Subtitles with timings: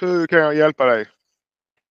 [0.00, 1.06] Hur kan jag hjälpa dig?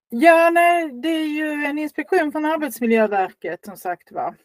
[0.09, 4.35] Ja, nej, det är ju en inspektion från Arbetsmiljöverket som sagt var.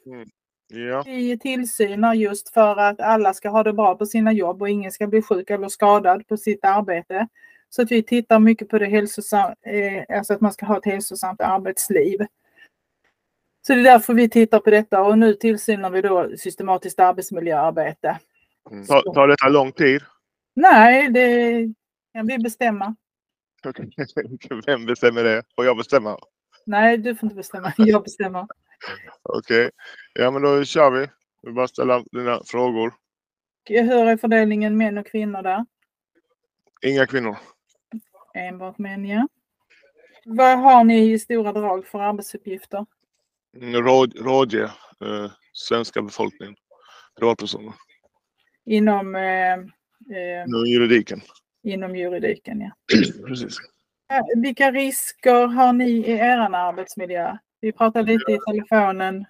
[0.69, 4.69] Ja, Vi tillsynar just för att alla ska ha det bra på sina jobb och
[4.69, 7.29] ingen ska bli sjuk eller skadad på sitt arbete.
[7.69, 10.85] Så att vi tittar mycket på det hälsosam, eh, alltså att man ska ha ett
[10.85, 12.27] hälsosamt arbetsliv.
[13.67, 18.19] Så det är därför vi tittar på detta och nu tillsynar vi då systematiskt arbetsmiljöarbete.
[18.71, 18.87] Mm.
[18.87, 20.03] tar, tar detta lång tid?
[20.55, 21.53] Nej, det
[22.15, 22.97] kan vi bestämma.
[24.67, 25.43] Vem bestämmer det?
[25.57, 26.19] Får jag bestämma?
[26.67, 27.73] Nej, du får inte bestämma.
[27.77, 28.47] Jag bestämmer.
[29.23, 29.71] Okej.
[30.15, 31.07] Ja, men då kör vi.
[31.43, 32.95] Vi bara ställa dina frågor.
[33.69, 35.67] Hur är fördelningen män och kvinnor där?
[36.83, 37.37] Inga kvinnor.
[38.35, 39.29] Enbart män, ja.
[40.25, 42.87] Vad har ni i stora drag för arbetsuppgifter?
[43.57, 44.63] Mm, Råd, rådge
[45.01, 46.55] eh, svenska befolkningen.
[47.19, 47.75] Privatpersoner.
[48.67, 51.21] Inom, eh, eh, Inom juridiken.
[51.65, 52.71] Inom juridiken, ja.
[53.27, 53.57] Precis.
[54.37, 57.37] Vilka risker har ni i er arbetsmiljö?
[57.61, 59.25] Vi pratade lite i telefonen.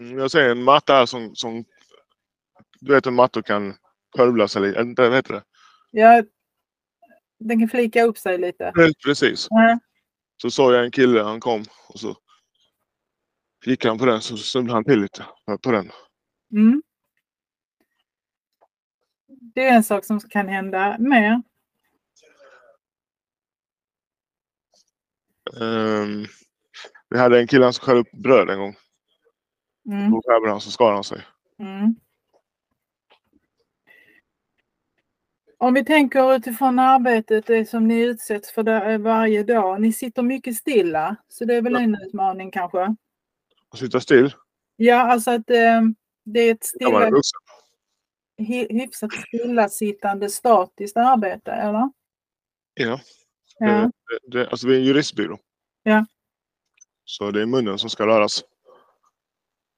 [0.00, 1.64] Mm, Jag säger en matta här som, som
[2.80, 3.74] du vet hur mattor kan
[4.16, 5.02] skövla sig lite.
[5.02, 5.42] Vad heter det?
[5.90, 6.22] Ja,
[7.38, 8.72] den kan flika upp sig lite.
[9.04, 9.46] Precis.
[9.50, 9.78] Ja.
[10.42, 12.16] Så såg jag en kille, han kom och så
[13.66, 15.24] gick han på den så snubblade han till lite
[15.62, 15.90] på den.
[16.52, 16.82] Mm.
[19.54, 21.42] Det är en sak som kan hända mer.
[25.60, 26.26] Ehm,
[27.10, 28.76] vi hade en kille som skar upp bröd en gång.
[29.90, 30.10] Mm.
[30.10, 31.22] På skärmen så skar han sig.
[31.58, 31.94] Mm.
[35.58, 39.80] Om vi tänker utifrån arbetet, det som ni utsätts för där, varje dag.
[39.80, 41.80] Ni sitter mycket stilla, så det är väl Ja.
[41.80, 42.96] en utmaning kanske?
[43.70, 44.34] Att sitta still.
[44.76, 45.80] Ja, alltså att eh,
[46.24, 47.40] det är ett stilla, vuxen.
[48.38, 51.92] hy- hyfsat stillasittande statiskt arbete, eller?
[52.74, 53.00] Ja.
[53.60, 53.90] Ja.
[54.26, 55.38] Det, det, alltså vi är en juristbyrå.
[55.82, 56.06] Ja.
[57.04, 58.44] Så det är munnen som ska röras.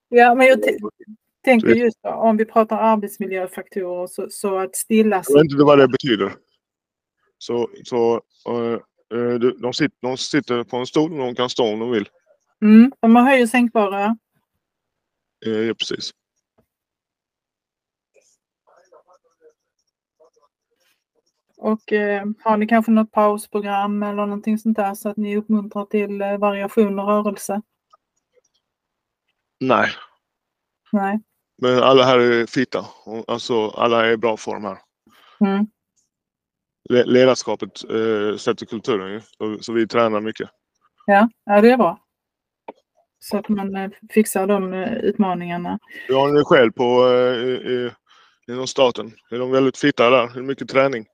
[0.08, 0.64] Ja, men jag
[1.44, 5.78] tänker just då, om vi pratar arbetsmiljöfaktorer så, så att stilla Jag vet inte vad
[5.78, 6.32] det betyder.
[7.38, 8.14] Så, så
[8.48, 8.72] eh,
[9.18, 12.08] eh, de, sitter, de sitter på en stol och de kan stå om de vill.
[12.62, 14.16] Mm, de har höj och sänkbara.
[15.46, 16.10] Eh, ja, precis.
[21.62, 25.84] Och eh, har ni kanske något pausprogram eller någonting sånt där så att ni uppmuntrar
[25.84, 27.62] till eh, variation och rörelse?
[29.60, 29.90] Nej,
[30.92, 31.20] Nej.
[31.62, 32.86] men alla här är fita.
[33.04, 34.78] Och, Alltså alla är i bra form här.
[35.40, 35.66] Mm.
[36.90, 39.20] Le- Ledarskapet eh, sätter kulturen ju.
[39.20, 40.50] Så, så vi tränar mycket.
[41.06, 41.98] Ja, ja, det är bra.
[43.18, 45.78] Så att man eh, fixar de eh, utmaningarna.
[46.08, 47.90] Hur har ni det själv på eh, i, i,
[48.52, 49.12] inom staten?
[49.30, 50.22] Är de väldigt fita där?
[50.22, 51.06] Är det mycket träning?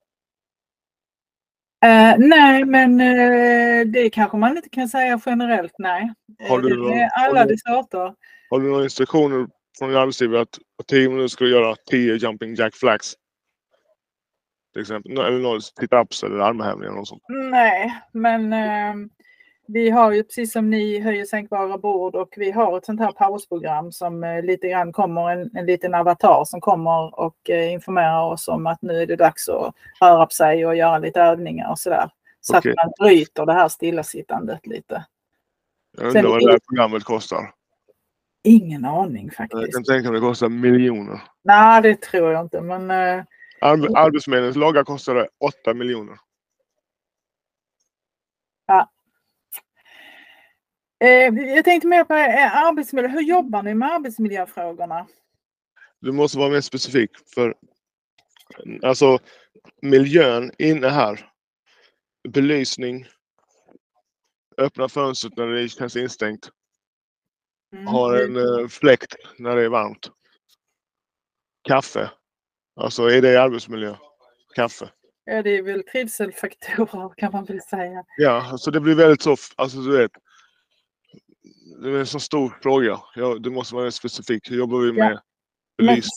[1.84, 6.12] Eh, nej, men eh, det kanske man inte kan säga generellt, nej.
[6.42, 8.14] Eh, Har du det någon- är har alla du- dess arter.
[8.50, 12.14] Har du några instruktioner från din arbetsgivare att på 10 minuter ska du göra 10
[12.16, 13.14] jumping jack flags?
[14.72, 15.12] Till exempel.
[15.12, 17.22] Eller några sit-ups eller armhävningar och sånt.
[17.28, 18.94] Nej, men eh,
[19.68, 23.12] vi har ju precis som ni höjer sänkbara bord och vi har ett sånt här
[23.12, 28.22] pausprogram som eh, lite grann kommer en, en liten avatar som kommer och eh, informerar
[28.32, 31.70] oss om att nu är det dags att röra på sig och göra lite övningar
[31.70, 32.10] och sådär.
[32.40, 32.70] Så Okej.
[32.72, 35.04] att man bryter det här stillasittandet lite.
[35.98, 37.54] Jag Sen undrar vad det här programmet kostar.
[38.44, 39.74] Ingen aning Jag faktiskt.
[39.74, 41.20] kan tänka mig det kostar miljoner.
[41.44, 43.24] Nej, det tror jag inte, men eh,
[43.60, 45.28] Arb- Arbetsförmedlingens logga kostade
[45.62, 46.16] 8 miljoner.
[48.72, 48.84] eh,
[50.98, 53.08] jag tänkte mer på eh, arbetsmiljö.
[53.08, 55.06] Hur jobbar ni med arbetsmiljöfrågorna?
[56.00, 57.10] Du måste vara mer specifik.
[57.34, 57.54] För
[58.82, 59.18] alltså
[59.82, 61.30] miljön inne här.
[62.28, 63.06] Belysning.
[64.56, 66.50] Öppna fönstret när det känns instängt.
[67.72, 67.86] Mm.
[67.86, 70.10] Har en eh, fläkt när det är varmt.
[71.68, 72.10] Kaffe.
[72.76, 73.94] Alltså är det arbetsmiljö?
[74.54, 74.90] Kaffe.
[75.24, 78.04] Ja, det är väl trivselfaktorer kan man väl säga.
[78.16, 80.10] Ja, alltså det blir väldigt så, alltså du vet.
[81.82, 82.98] Det är en så stor fråga.
[83.14, 84.50] Ja, det måste vara mer specifikt.
[84.50, 85.20] Hur jobbar vi med
[85.78, 86.10] Men belysning?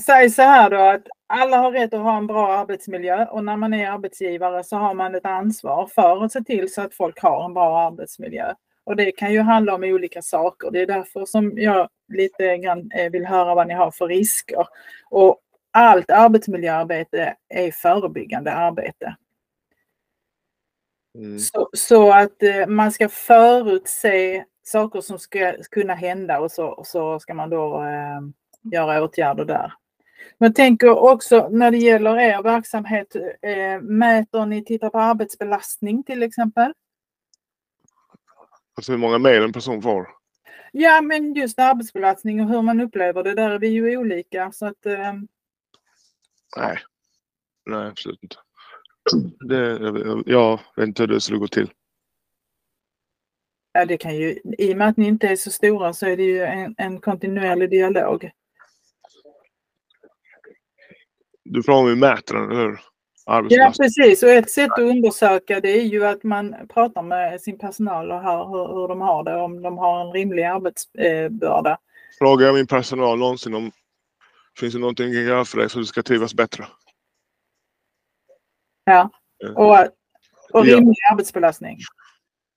[0.00, 3.56] säg så här då att alla har rätt att ha en bra arbetsmiljö och när
[3.56, 7.22] man är arbetsgivare så har man ett ansvar för att se till så att folk
[7.22, 8.54] har en bra arbetsmiljö.
[8.84, 10.70] Och det kan ju handla om olika saker.
[10.70, 14.66] Det är därför som jag lite grann eh, vill höra vad ni har för risker.
[15.10, 15.40] Och
[15.70, 19.16] allt arbetsmiljöarbete är förebyggande arbete.
[21.14, 21.38] Mm.
[21.38, 26.86] Så, så att eh, man ska förutse saker som ska kunna hända och så, och
[26.86, 28.20] så ska man då eh,
[28.72, 29.72] göra åtgärder där.
[30.38, 36.22] Men tänker också när det gäller er verksamhet, eh, mäter ni, tittar på arbetsbelastning till
[36.22, 36.72] exempel?
[38.76, 40.08] Alltså hur många mejl en person får.
[40.72, 44.52] Ja, men just arbetsbelastning och hur man upplever det, där är vi ju olika.
[44.52, 45.12] Så att, eh,
[46.56, 46.78] Nej.
[47.66, 48.36] Nej, absolut inte.
[49.40, 51.70] Det, jag, jag vet inte hur det skulle gå till.
[53.80, 56.16] Ja, det kan ju, I och med att ni inte är så stora så är
[56.16, 58.30] det ju en, en kontinuerlig dialog.
[61.44, 62.80] Du frågar om vi mäter den, eller hur?
[63.48, 64.22] Ja, precis.
[64.22, 68.22] Och ett sätt att undersöka det är ju att man pratar med sin personal och
[68.22, 71.78] hör hur, hur de har det, om de har en rimlig arbetsbörda.
[72.18, 73.70] Frågar jag min personal någonsin om
[74.58, 76.66] finns det någonting jag kan göra för dig så du ska trivas bättre?
[78.84, 79.10] Ja.
[79.44, 79.78] Eh, Och,
[80.52, 80.76] och Ja.
[80.76, 81.78] rimlig arbetsbelastning.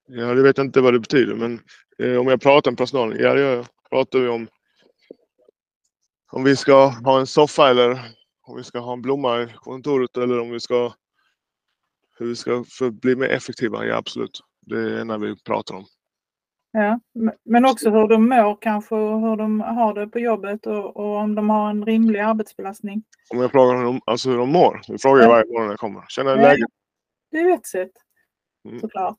[0.08, 1.60] Ja, det vet jag inte vad det betyder, men
[2.00, 3.66] eh, om jag pratar med personalen, ja det gör jag.
[3.90, 4.48] Pratar vi om
[6.32, 7.92] om vi ska ha en soffa eller
[8.42, 10.94] om vi ska ha en blomma i kontoret eller om vi ska
[12.20, 14.40] hur vi ska bli mer effektiva, ja absolut.
[14.62, 15.86] Det är när vi pratar om.
[16.72, 17.00] Ja.
[17.46, 21.16] Men också hur de mår kanske och hur de har det på jobbet och, och
[21.16, 23.04] om de har en rimlig arbetsbelastning.
[23.30, 25.34] Om jag frågar hur de, alltså hur de mår, det frågar jag Ja.
[25.34, 26.06] varje morgon när jag kommer.
[26.10, 26.44] Känner jag Ja.
[26.44, 26.70] läget?
[27.32, 27.92] Det är ett sätt
[28.66, 28.80] Mm.
[28.80, 29.18] såklart.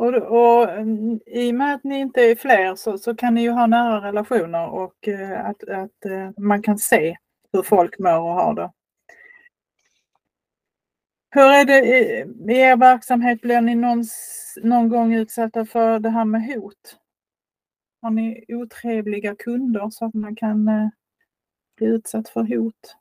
[0.00, 3.42] Och, och mm, i och med att ni inte är fler så, så kan ni
[3.42, 7.16] ju ha nära relationer och eh, att, att eh, man kan se
[7.52, 8.72] hur folk mår och har det.
[11.30, 13.40] Hur är det i, i er verksamhet?
[13.40, 14.04] Blir ni någon,
[14.62, 16.96] någon gång utsatta för det här med hot?
[18.02, 20.88] Har ni otrevliga kunder så att man kan eh,
[21.76, 22.96] bli utsatt för hot?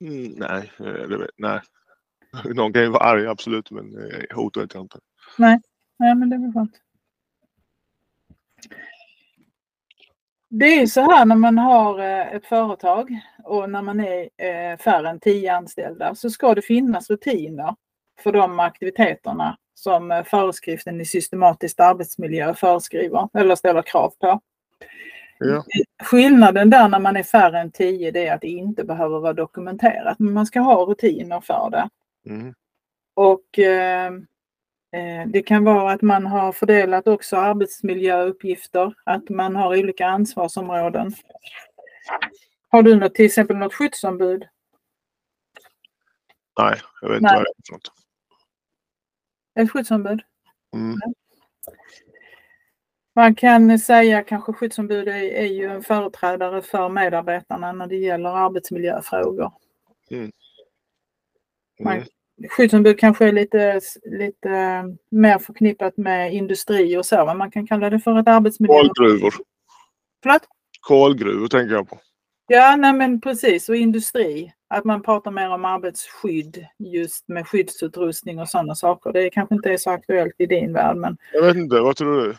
[0.00, 0.70] Mm, nej,
[1.36, 1.60] nej.
[2.54, 3.84] Någon kan ju vara arg, absolut, men
[4.34, 4.98] hot vet jag inte.
[5.38, 5.60] Nej,
[6.14, 6.80] men det är väl skönt.
[10.56, 14.78] Det är så här när man har eh, ett företag och när man är eh,
[14.78, 17.74] färre än tio anställda så ska det finnas rutiner
[18.22, 24.40] för de aktiviteterna som eh, föreskriften i systematisk arbetsmiljö föreskriver eller ställer krav på.
[25.38, 25.64] Ja.
[26.02, 29.32] Skillnaden där när man är färre än tio det är att det inte behöver vara
[29.32, 31.88] dokumenterat men man ska ha rutiner för det.
[32.26, 32.54] Mm.
[33.14, 33.58] Och
[35.26, 41.14] det kan vara att man har fördelat också arbetsmiljöuppgifter, att man har olika ansvarsområden.
[42.68, 44.48] Har du något, till exempel något skyddsombud?
[46.58, 47.92] Nej, jag vet inte vad det är för något.
[49.54, 50.22] Ett skyddsombud?
[50.74, 50.96] Mm.
[53.14, 58.28] Man kan säga kanske skyddsombud är, är ju en företrädare för medarbetarna när det gäller
[58.28, 59.52] arbetsmiljöfrågor.
[60.10, 60.32] Mm.
[62.48, 64.48] Skyddsombud kanske är lite, lite
[65.10, 68.74] mer förknippat med industri och så, men man kan kalla det för ett arbetsmiljö...
[68.74, 69.34] Kolgruvor.
[70.22, 70.42] Förlåt?
[70.80, 71.98] Kolgruvor tänker jag på.
[72.46, 73.68] Ja, nej men precis.
[73.68, 74.52] Och industri.
[74.68, 79.12] Att man pratar mer om arbetsskydd just med skyddsutrustning och sådana saker.
[79.12, 82.20] Det kanske inte är så aktuellt i din värld, men Jag vet inte, vad tror
[82.20, 82.36] du?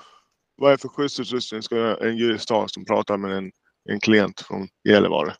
[0.55, 3.51] Vad är för skyddsutrustning ska en jurist ha som pratar med en,
[3.89, 5.33] en klient från Gällivare?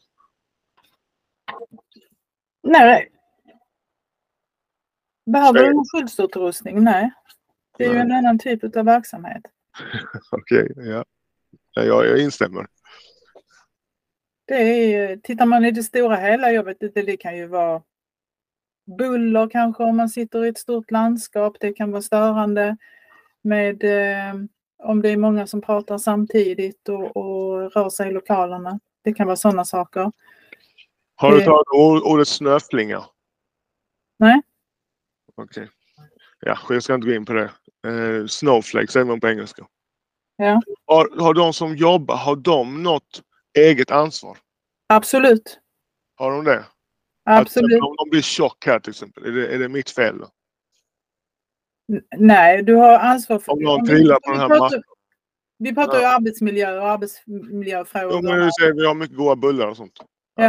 [2.64, 3.15] nej.
[5.26, 6.84] Behöver du någon skyddsutrustning?
[6.84, 7.12] Nej.
[7.78, 8.02] Det är ju Nej.
[8.02, 9.42] en annan typ av verksamhet.
[10.32, 11.06] Okej, ja.
[11.72, 11.84] ja.
[11.84, 12.68] Jag, jag instämmer.
[14.48, 17.82] Det är, tittar man i det stora hela, jag vet inte, det kan ju vara
[18.98, 21.58] buller kanske om man sitter i ett stort landskap.
[21.60, 22.78] Det kan vara störande
[23.42, 24.36] med eh,
[24.84, 28.80] om det är många som pratar samtidigt och, och rör sig i lokalerna.
[29.02, 30.12] Det kan vara sådana saker.
[31.16, 33.04] Har du tagit ord- ordet snöflinga?
[34.20, 34.42] Nej.
[35.36, 35.70] Okej.
[36.40, 37.52] Ja, jag ska inte gå in på det.
[37.88, 39.68] Eh, snowflake säger man på engelska.
[40.36, 40.62] Ja.
[40.86, 43.22] Har, har de som jobbar, har de något
[43.58, 44.38] eget ansvar?
[44.88, 45.60] Absolut.
[46.16, 46.66] Har de det?
[47.24, 47.78] Absolut.
[47.82, 50.18] Att, om de blir tjock här till exempel, är det, är det mitt fel?
[50.18, 50.30] Då?
[52.18, 53.52] Nej, du har ansvar för...
[53.52, 54.84] Om någon trillar på den här mattan.
[55.58, 58.12] Vi pratar ju arbetsmiljö och arbetsmiljöfrågor.
[58.14, 60.00] Jo, men du säger vi har mycket goda bullar och sånt.
[60.36, 60.44] ja.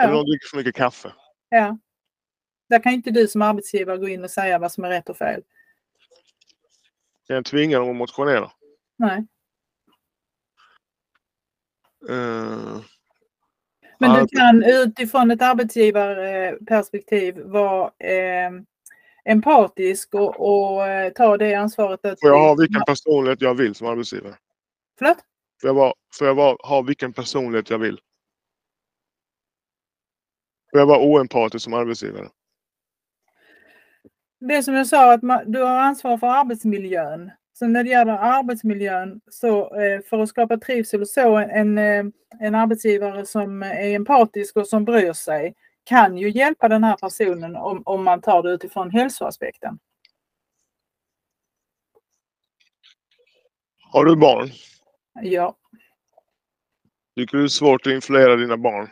[0.00, 0.12] Eller Ja.
[0.12, 1.12] de dricker för mycket kaffe.
[1.48, 1.78] ja.
[2.68, 5.16] Där kan inte du som arbetsgivare gå in och säga vad som är rätt och
[5.16, 5.42] fel.
[7.26, 8.50] Jag tvinga dem att motionera?
[8.96, 9.26] Nej.
[12.08, 12.80] Eh,
[13.98, 18.50] Men du kan utifrån ett arbetsgivarperspektiv vara eh,
[19.24, 22.04] empatisk och, och eh, ta det ansvaret.
[22.04, 24.34] Att får jag ha vilken personlighet jag vill som arbetsgivare?
[24.98, 25.18] Förlåt?
[25.60, 28.00] Får jag, vara, får jag vara, ha vilken personlighet jag vill?
[30.70, 32.28] Får jag vara oempatisk som arbetsgivare?
[34.48, 37.30] Det som jag sa, att man, du har ansvar för arbetsmiljön.
[37.52, 42.04] Så när det gäller arbetsmiljön, så eh, för att skapa trivsel och så, en, eh,
[42.40, 47.56] en arbetsgivare som är empatisk och som bryr sig kan ju hjälpa den här personen
[47.56, 49.78] om, om man tar det utifrån hälsoaspekten.
[53.80, 54.50] Har du barn?
[55.22, 55.56] Ja.
[57.16, 58.88] Tycker du det är svårt att influera dina barn?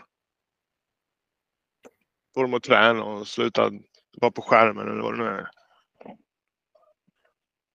[2.35, 3.71] Få dem att träna och sluta
[4.21, 5.51] vara på skärmen eller vad det nu är.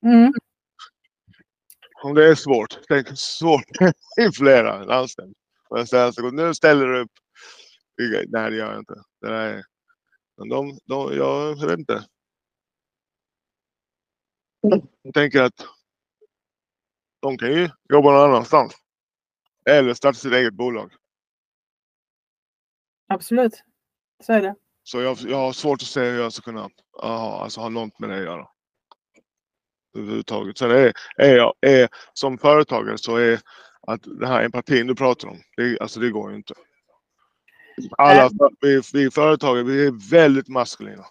[0.06, 0.34] Mm.
[2.04, 3.66] Om det är svårt, tänk svårt
[4.20, 5.36] influera en anställd.
[5.70, 7.12] Och jag säger så, nu ställer du upp.
[8.28, 8.94] Nej, det gör jag inte.
[9.22, 9.64] Det där är,
[10.38, 12.06] men de, de, jag vet inte.
[15.02, 15.66] Jag tänker att
[17.20, 18.74] de kan ju jobba någon annanstans.
[19.70, 20.94] Eller starta sitt eget bolag.
[23.08, 23.64] Absolut,
[24.24, 24.56] så är det.
[24.88, 26.70] Så jag, jag har svårt att se hur jag ska kunna
[27.04, 28.48] aha, alltså ha något med det att göra.
[29.98, 30.58] Överhuvudtaget.
[30.58, 33.40] Sen är, är jag, är, som företagare så är
[33.88, 36.54] att den här empatin du pratar om, det, alltså det går ju inte.
[37.98, 38.30] Alla,
[38.62, 41.06] vi, vi företagare, vi är väldigt maskulina.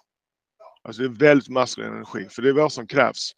[0.83, 3.33] Alltså det är väldigt maskulin energi, för det är vad som krävs.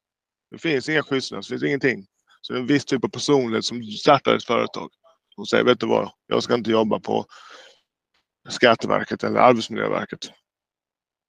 [0.50, 2.06] Det finns inga skyddsnät, det finns ingenting.
[2.40, 4.90] Så det är en viss typ av personlighet som startar ett företag.
[5.36, 7.26] Och säger, vet du vad, jag ska inte jobba på
[8.48, 10.20] Skatteverket eller Arbetsmiljöverket.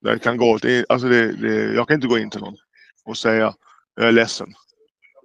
[0.01, 2.55] Det kan gå, det, alltså det, det, jag kan inte gå in till någon
[3.05, 3.53] och säga
[3.95, 4.47] jag är ledsen.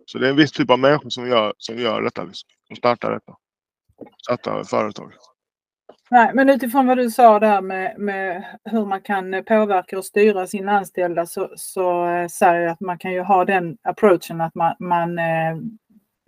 [0.06, 2.28] Så det är en viss typ av människor som gör, som gör detta.
[2.66, 3.36] Som startar detta.
[4.22, 5.12] Startar företag.
[6.10, 10.46] Nej, men utifrån vad du sa där med, med hur man kan påverka och styra
[10.46, 14.54] sina anställda så, så eh, säger jag att man kan ju ha den approachen att
[14.54, 15.56] man, man eh,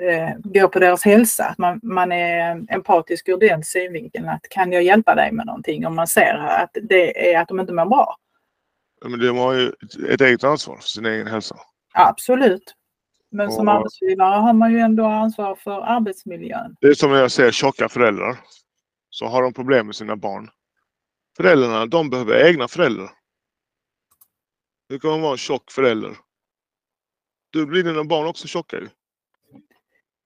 [0.02, 1.44] äh, går på deras hälsa.
[1.44, 4.28] Att man, man är empatisk ur den synvinkeln.
[4.28, 7.60] Att kan jag hjälpa dig med någonting om man ser att det är att de
[7.60, 8.16] inte mår bra.
[9.04, 9.72] Men de har ju
[10.08, 11.56] ett eget ansvar för sin egen hälsa.
[11.94, 12.74] Absolut.
[13.30, 16.76] Men som Och- arbetsgivare har man ju ändå ansvar för arbetsmiljön.
[16.80, 18.36] Det är som när jag ser tjocka föräldrar.
[19.10, 20.50] Så har de problem med sina barn.
[21.36, 23.10] Föräldrarna, de behöver egna föräldrar.
[24.88, 26.16] Hur kan man vara en tjock förälder?
[27.50, 28.88] Du blir dina barn också tjocka ju.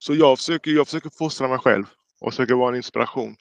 [0.03, 1.85] Så jag försöker, jag försöker fostra mig själv
[2.21, 3.37] och försöker vara en inspiration.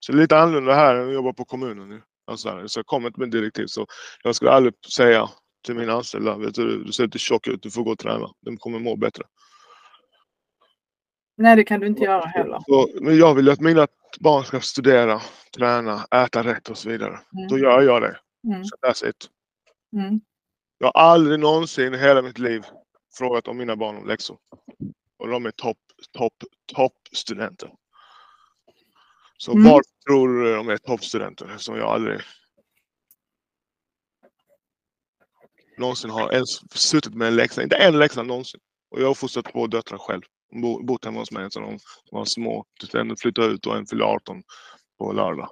[0.00, 2.02] Så det är lite annorlunda här än att jobba på kommunen nu.
[2.26, 3.66] Alltså, så jag kommer inte med direktiv.
[3.66, 3.86] Så
[4.22, 5.28] jag skulle aldrig säga
[5.64, 8.30] till mina anställda, vet du, du ser lite tjock ut, du får gå och träna.
[8.40, 9.24] De kommer må bättre.
[11.36, 12.60] Nej, det kan du inte göra heller.
[12.66, 13.86] Så, men jag vill att mina
[14.20, 15.20] barn ska studera,
[15.56, 17.20] träna, äta rätt och så vidare.
[17.36, 17.48] Mm.
[17.48, 18.18] Då gör jag det.
[18.48, 18.64] Mm.
[18.64, 19.30] Så that's it.
[19.96, 20.20] Mm.
[20.78, 22.62] Jag har aldrig någonsin i hela mitt liv
[23.18, 24.36] frågat om mina barn om läxor.
[25.26, 25.78] Och de är topp,
[26.12, 26.34] topp,
[26.74, 27.72] toppstudenter.
[29.38, 29.64] Så Mm.
[29.64, 31.46] varför tror du de är toppstudenter?
[31.50, 32.20] Eftersom jag aldrig
[35.78, 37.62] någonsin har ens suttit med en läxa.
[37.62, 38.60] Inte en läxa någonsin.
[38.90, 40.22] Och jag har fostrat två döttrar själv.
[40.62, 41.78] Bo- bott hemma hos mig sedan de
[42.10, 42.64] var små.
[42.80, 44.42] Tills en flyttade ut och en fyllde 18
[44.98, 45.50] på lördag.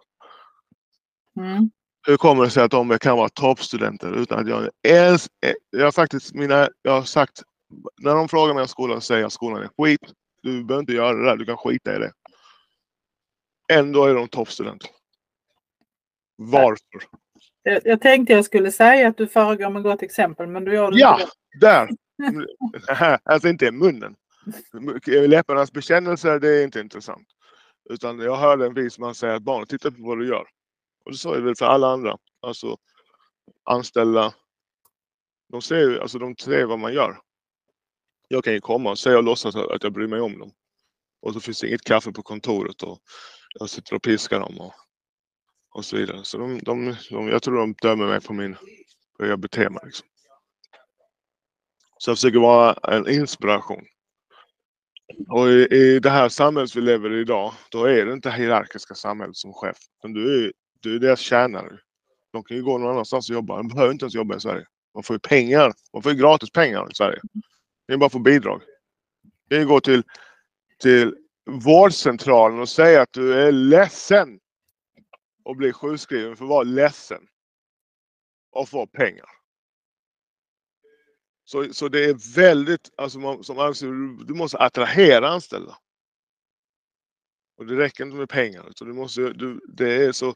[1.37, 1.71] Mm.
[2.07, 5.27] Hur kommer det sig att de kan vara toppstudenter utan att jag ens...
[5.71, 6.69] Jag har faktiskt mina...
[6.83, 7.43] Jag har sagt...
[7.99, 10.01] När de frågar mig om skolan säger jag att skolan är skit.
[10.43, 11.37] Du behöver inte göra det där.
[11.37, 12.13] Du kan skita i det.
[13.73, 14.91] Ändå är de toppstudenter.
[16.37, 16.79] Varför?
[17.63, 20.91] Jag, jag tänkte jag skulle säga att du föregår med gott exempel, men du gör
[20.91, 21.33] det Ja, inte.
[21.61, 21.89] där!
[23.25, 24.17] alltså inte i munnen.
[25.07, 27.29] Läpparnas bekännelser, det är inte intressant.
[27.91, 30.47] Utan jag hörde en vis man säga att barnet tittar på vad du gör.
[31.05, 32.17] Och det är det väl för alla andra.
[32.43, 32.77] Alltså
[33.65, 34.35] anställda.
[35.53, 37.19] De ser ju, alltså de ser vad man gör.
[38.29, 40.53] Jag kan ju komma och säga och låtsas att jag bryr mig om dem.
[41.23, 42.99] Och så finns det inget kaffe på kontoret och
[43.59, 44.75] jag sitter och piskar dem och,
[45.75, 46.25] och så vidare.
[46.25, 48.57] Så de, de, de, jag tror de dömer mig på min,
[49.19, 49.83] hur jag beter mig.
[49.85, 50.07] Liksom.
[51.99, 53.85] Så jag försöker vara en inspiration.
[55.29, 58.95] Och i, i det här samhället vi lever i idag, då är det inte hierarkiska
[58.95, 59.77] samhället som chef.
[59.99, 61.79] Utan du är, du är deras tjänare.
[62.33, 63.57] De kan ju gå någon annanstans och jobba.
[63.57, 64.67] De behöver inte ens jobba i Sverige.
[64.95, 65.73] Man får ju pengar.
[65.93, 67.21] Man får ju gratis pengar i Sverige.
[67.87, 68.63] Det är bara få bidrag.
[69.49, 70.03] Det är gå till,
[70.79, 71.17] till
[71.51, 74.41] vårdcentralen och säga att du är ledsen.
[75.45, 77.27] Och bli sjukskriven för att vara ledsen.
[78.51, 79.27] Och få pengar.
[81.45, 85.79] Så, så det är väldigt, alltså man, som anställd, du- du måste attrahera anställda.
[87.57, 88.73] Och det räcker inte med pengar.
[88.77, 90.35] Så du måste, du, det är så...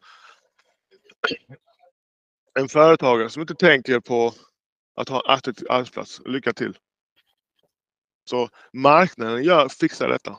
[2.58, 4.32] En företagare som inte tänker på
[4.94, 6.78] att ha en attraktiv arbetsplats, lycka till.
[8.28, 10.38] Så marknaden gör, fixar detta.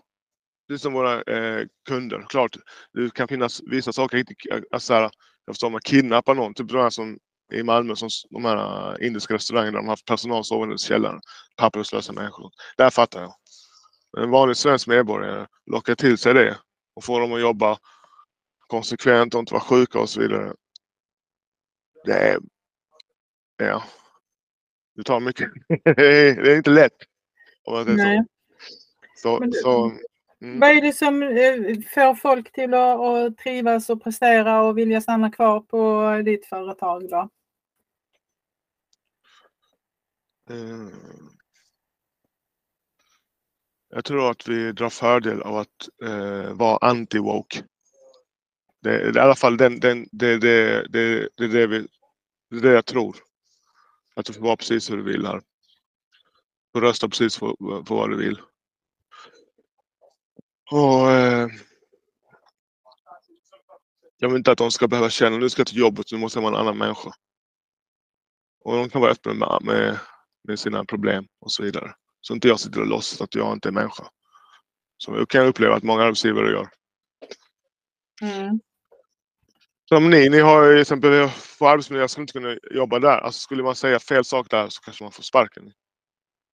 [0.68, 2.26] Det är som våra eh, kunder.
[2.30, 2.58] Klart,
[2.94, 4.34] det kan finnas vissa saker, inte,
[4.72, 5.02] alltså, här,
[5.46, 7.18] jag förstår, man kidnappar någon, typ de här som
[7.54, 11.22] i Malmö, som de här eh, indiska restaurangerna, de har haft personal sovande i källaren.
[11.58, 12.52] Papperslösa människor.
[12.78, 13.34] Där fattar jag.
[14.14, 16.58] Men en vanlig svensk medborgare lockar till sig det
[16.96, 17.78] och får dem att jobba
[18.68, 20.54] konsekvent och inte vara sjuka och så vidare.
[22.06, 22.40] Det är...
[23.58, 23.84] Ja.
[24.96, 25.52] Det tar mycket.
[25.84, 27.09] det är inte lätt.
[27.88, 28.26] Nej.
[29.16, 29.40] så.
[29.40, 29.92] Men så
[30.42, 30.60] mm.
[30.60, 35.02] Vad är det som eh, får folk till att, att trivas och prestera och vilja
[35.02, 37.30] stanna kvar på ditt företag då?
[40.50, 40.90] Eh,
[43.90, 47.64] Jag tror att vi drar fördel av att eh, vara anti-woke.
[48.82, 51.88] Det, är i alla fall den, den, det, det, det, det, det, vi,
[52.50, 53.16] det är det jag tror.
[54.16, 55.42] Att du får vara precis hur du vill här.
[56.74, 58.42] Du får rösta precis för, för vad du vill.
[60.72, 61.48] Och, eh,
[64.18, 66.40] jag vill inte att de ska behöva känna nu ska jag till jobbet, nu måste
[66.40, 67.12] jag vara en annan människa.
[68.64, 70.00] Och de kan vara öppna med, med,
[70.44, 71.94] med sina problem och så vidare.
[72.22, 74.08] Så inte jag sitter och låtsas att jag inte är människa.
[74.98, 76.70] Som jag kan uppleva att många arbetsgivare gör.
[78.22, 78.60] Mm.
[79.90, 83.18] Som ni, ni har ju till exempel på arbetsmiljö, jag skulle inte kunna jobba där.
[83.18, 85.72] Alltså skulle man säga fel sak där så kanske man får sparken.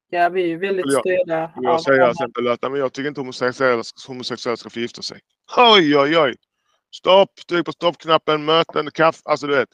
[0.09, 2.81] Ja, vi är ju väldigt jag- styrda jag av säga till exempel att "Nej, men
[2.81, 5.21] jag tycker inte homosexuella, homosexuella ska få gifta sig.
[5.57, 6.37] Oj, oj, oj!
[6.95, 7.31] Stopp!
[7.49, 9.69] Tryck på stoppknappen, möten, kaffe, alltså du vet.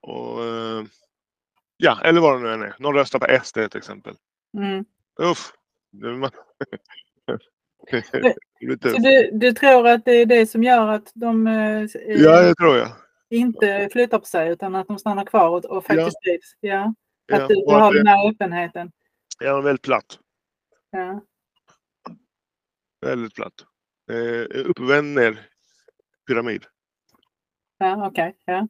[0.00, 0.84] Och, eh,
[1.76, 2.74] ja, eller vad det nu än är.
[2.78, 4.14] Någon röstar på SD till exempel.
[4.58, 4.84] Mm.
[5.20, 5.52] Uff!
[8.82, 12.54] Så du, du tror att det är det som gör att de eh, Ja, det
[12.54, 12.88] tror jag.
[13.30, 16.18] inte flyttar på sig utan att de stannar kvar och, och faktiskt?
[16.60, 16.68] Ja.
[16.70, 16.94] Ja,
[17.32, 18.92] Att du, att har den här öppenheten?
[19.40, 20.18] är väldigt platt.
[20.90, 21.22] Ja.
[23.00, 23.54] Väldigt platt.
[24.10, 25.46] Eh, uppvänd ner
[26.26, 26.64] pyramid.
[27.78, 28.36] Ja, okej.
[28.44, 28.68] Ja.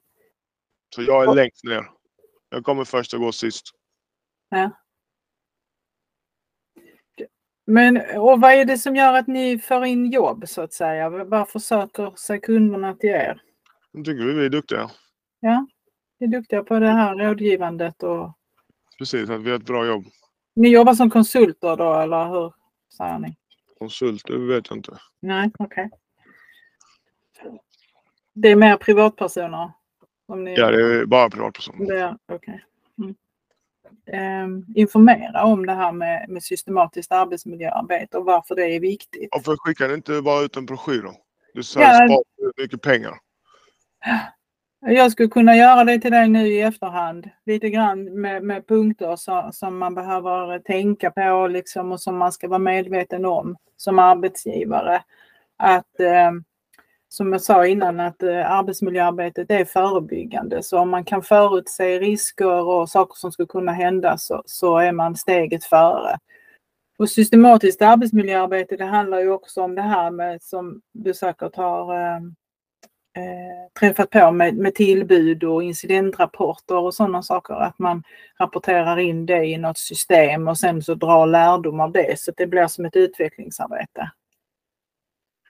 [0.95, 1.91] Så jag är längst ner.
[2.49, 3.73] Jag kommer först och går sist.
[7.67, 11.09] Men och vad är det som gör att ni får in jobb så att säga?
[11.09, 13.43] Varför söker sig kunderna till er?
[13.93, 14.91] Jag tycker vi är duktiga.
[15.41, 15.67] Ja,
[16.21, 18.39] ni är duktiga på det här rådgivandet och
[19.03, 20.05] Precis, att vi har ett bra jobb.
[20.55, 22.53] ni jobbar som konsulter då eller hur
[22.97, 23.37] säger ni?
[23.79, 24.99] Konsult, det vet jag inte.
[25.21, 25.91] Nej, okej.
[28.33, 29.73] Det är mer privatpersoner?
[30.27, 30.55] Om ni...
[30.55, 31.87] Ja, det är bara privatpersoner.
[31.87, 32.65] Det är, okej.
[32.99, 33.15] Mm.
[34.07, 39.29] Ehm, informera om det här med, med systematiskt arbetsmiljöarbete och varför det är viktigt.
[39.33, 41.15] Varför skickar ni inte bara ut en broschyr då?
[41.55, 41.83] Du Ja.
[41.83, 41.95] ja.
[41.95, 43.19] sparar mycket pengar.
[44.85, 47.31] Jag skulle kunna göra det till dig nu i efterhand.
[47.47, 52.33] Lite grann med, med punkter så, som man behöver tänka på liksom, och som man
[52.33, 55.03] ska vara medveten om som arbetsgivare.
[55.57, 56.31] Att, eh,
[57.09, 60.63] som jag sa innan, att eh, arbetsmiljöarbetet är förebyggande.
[60.63, 64.93] Så om man kan förutse risker och saker som skulle kunna hända så, så är
[64.93, 66.19] man steget före.
[66.99, 71.95] Och systematiskt arbetsmiljöarbete det handlar ju också om det här med som du säkert har
[71.95, 72.21] eh,
[73.17, 77.55] eh, träffat på med, med tillbud och incidentrapporter och sådana saker.
[77.55, 78.03] Att man
[78.41, 82.47] rapporterar in det i något system och sen så drar lärdom av det så det
[82.47, 84.11] blir som ett utvecklingsarbete.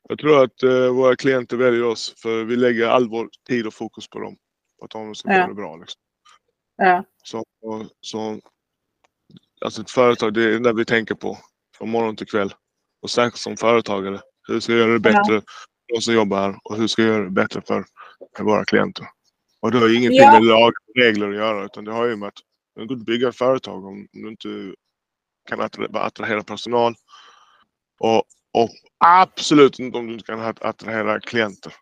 [0.09, 3.75] Jag tror att eh, våra klienter väljer oss för vi lägger all vår tid och
[3.75, 4.37] fokus på dem.
[4.79, 5.47] På att de ska Ja.
[5.47, 5.77] det bra.
[5.77, 6.01] Liksom.
[6.77, 7.45] Ja, Så,
[8.01, 8.41] så,
[9.61, 11.39] alltså ett företag, det är det vi tänker på
[11.77, 12.55] från morgon till kväll.
[13.03, 14.21] Och särskilt som företagare.
[14.49, 15.43] Hur ska jag göra det bättre för
[15.95, 17.85] de som jobbar här och hur ska jag göra det bättre för,
[18.41, 19.07] våra klienter.
[19.61, 20.33] Och det har ju ingenting Ja.
[20.33, 22.35] med lag och regler att göra utan det har ju med att
[22.75, 24.75] du kan inte bygga ett företag om du inte
[25.49, 26.95] kan attra- attrahera personal.
[28.01, 28.17] Och,
[28.55, 28.71] och
[29.05, 31.73] absolut inte om du inte kan att- attrahera klienter.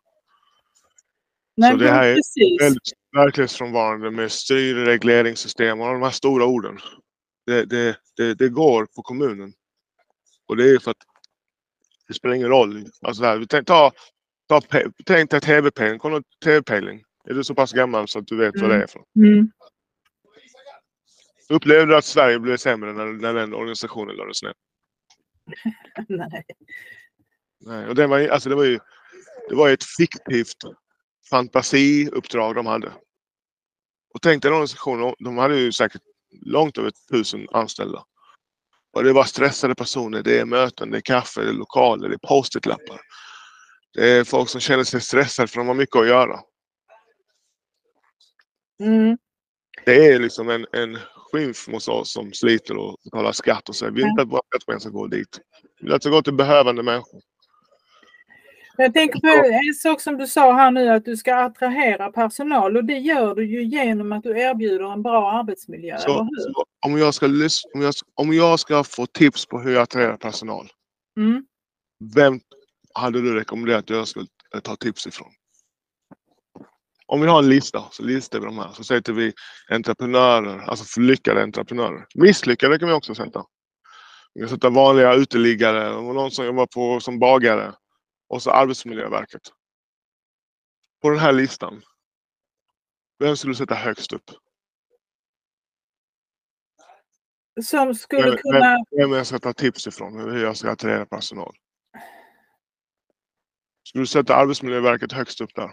[1.57, 2.61] Nej, det här är precis.
[2.61, 6.79] väldigt verklighetsfrånvarande med styr, regleringssystem och de här stora orden.
[7.47, 9.53] Det, det, det, det går på kommunen.
[10.49, 10.97] Och det är för att
[12.11, 12.85] det spelar ingen roll.
[13.01, 13.93] Alltså där, tänk, ta,
[14.49, 14.61] ta,
[15.07, 15.99] tänk dig TV-pejling.
[15.99, 17.03] Kolla TV-pejling.
[17.25, 19.03] Är du så pass gammal så att du vet vad det är för?
[19.17, 19.51] Mm.
[21.49, 24.55] Upplevde du att Sverige blev sämre när, när den organisationen lades ner?
[26.09, 26.45] Nej.
[27.61, 28.79] Nej, och det var, alltså det var ju
[29.49, 30.57] det var ju ett fiktivt
[31.31, 32.93] fantasiuppdrag de hade.
[34.15, 36.03] Och tänk den organisationen, de hade ju säkert
[36.47, 38.05] långt över tusen anställda.
[38.93, 42.15] Och det var stressade personer, det är möten, det är kaffe, det är lokaler, det
[42.15, 43.01] är post-it-lappar.
[43.95, 46.41] Det är folk som känner sig stressade för de har mycket att göra.
[48.83, 49.19] Mm.
[49.85, 53.93] Det är liksom en, en skymf mot oss som sliter och betalar skatt och säger
[53.93, 55.41] vi vill inte att våra skattepengar ska gå dit.
[55.81, 57.21] Vi vill att det ska gå till behövande människor.
[58.83, 62.77] Jag tänker på en sak som du sa här nu att du ska attrahera personal
[62.77, 66.53] och det gör du ju genom att du erbjuder en bra arbetsmiljö, eller Så, hur?
[66.53, 67.27] så om, jag ska,
[67.75, 70.69] om, jag, om jag ska få tips på hur jag attraherar personal,
[71.17, 71.45] Mm.
[72.15, 72.41] vem
[72.95, 75.29] hade du rekommenderat att jag skulle eh, ta tips ifrån?
[77.07, 78.69] Om vi har en lista, så listar vi de här.
[78.73, 79.33] Så sätter vi
[79.71, 82.07] entreprenörer, alltså lyckade entreprenörer.
[82.15, 83.45] Misslyckade kan vi också sätta.
[84.35, 87.73] Vi kan sätta vanliga uteliggare någon som jobbar på, som bagare.
[88.31, 89.43] Och så Arbetsmiljöverket.
[91.03, 91.83] På den här listan.
[93.19, 94.31] Vem skulle du sätta högst upp?
[97.65, 98.59] Som skulle Vem, kunna...
[98.59, 101.57] vem, vem jag ska ta tips ifrån hur jag ska attrahera personal.
[103.83, 105.73] Skulle du sätta Arbetsmiljöverket högst upp där?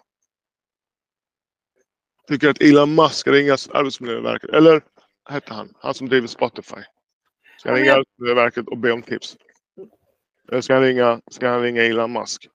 [2.28, 4.82] Tycker att Elon Musk ska ringa Arbetsmiljöverket, eller
[5.30, 6.82] hette han, han som driver Spotify.
[7.58, 9.38] Ska ringa Arbetsmiljöverket och be om tips?
[10.52, 12.50] Eller ska han ringa, ska han ringa Elon Musk?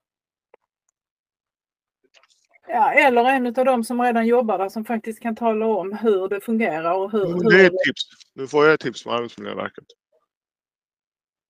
[2.68, 6.28] Ja, eller en av dem som redan jobbar där som faktiskt kan tala om hur
[6.28, 7.50] det fungerar och hur...
[7.50, 8.02] Det är ett tips.
[8.34, 9.84] Nu får jag ett tips från Arbetsmiljöverket.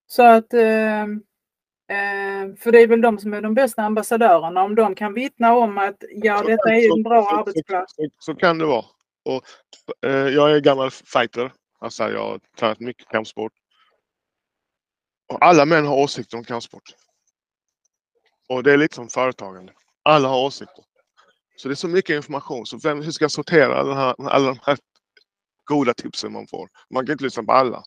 [0.07, 0.55] Så att...
[0.55, 4.63] Eh, eh, för det är väl de som är de bästa ambassadörerna.
[4.63, 7.95] Om de kan vittna om att ja, Så detta är så- en bra så- arbetsplats.
[7.97, 8.85] Så, så kan det vara.
[9.25, 9.43] Och,
[10.11, 11.53] eh, jag är gammal fighter.
[11.79, 13.53] Alltså jag har tränat mycket kampsport.
[15.41, 16.83] Alla män har åsikter om kampsport.
[18.49, 19.73] Och det är lite som företagande.
[20.03, 20.85] Alla har åsikter.
[21.57, 22.67] Så det är så mycket information.
[22.67, 24.79] Så vem, hur ska jag sortera alla, här, alla de här
[25.65, 26.69] goda tipsen man får?
[26.91, 27.83] Man kan inte lyssna på alla.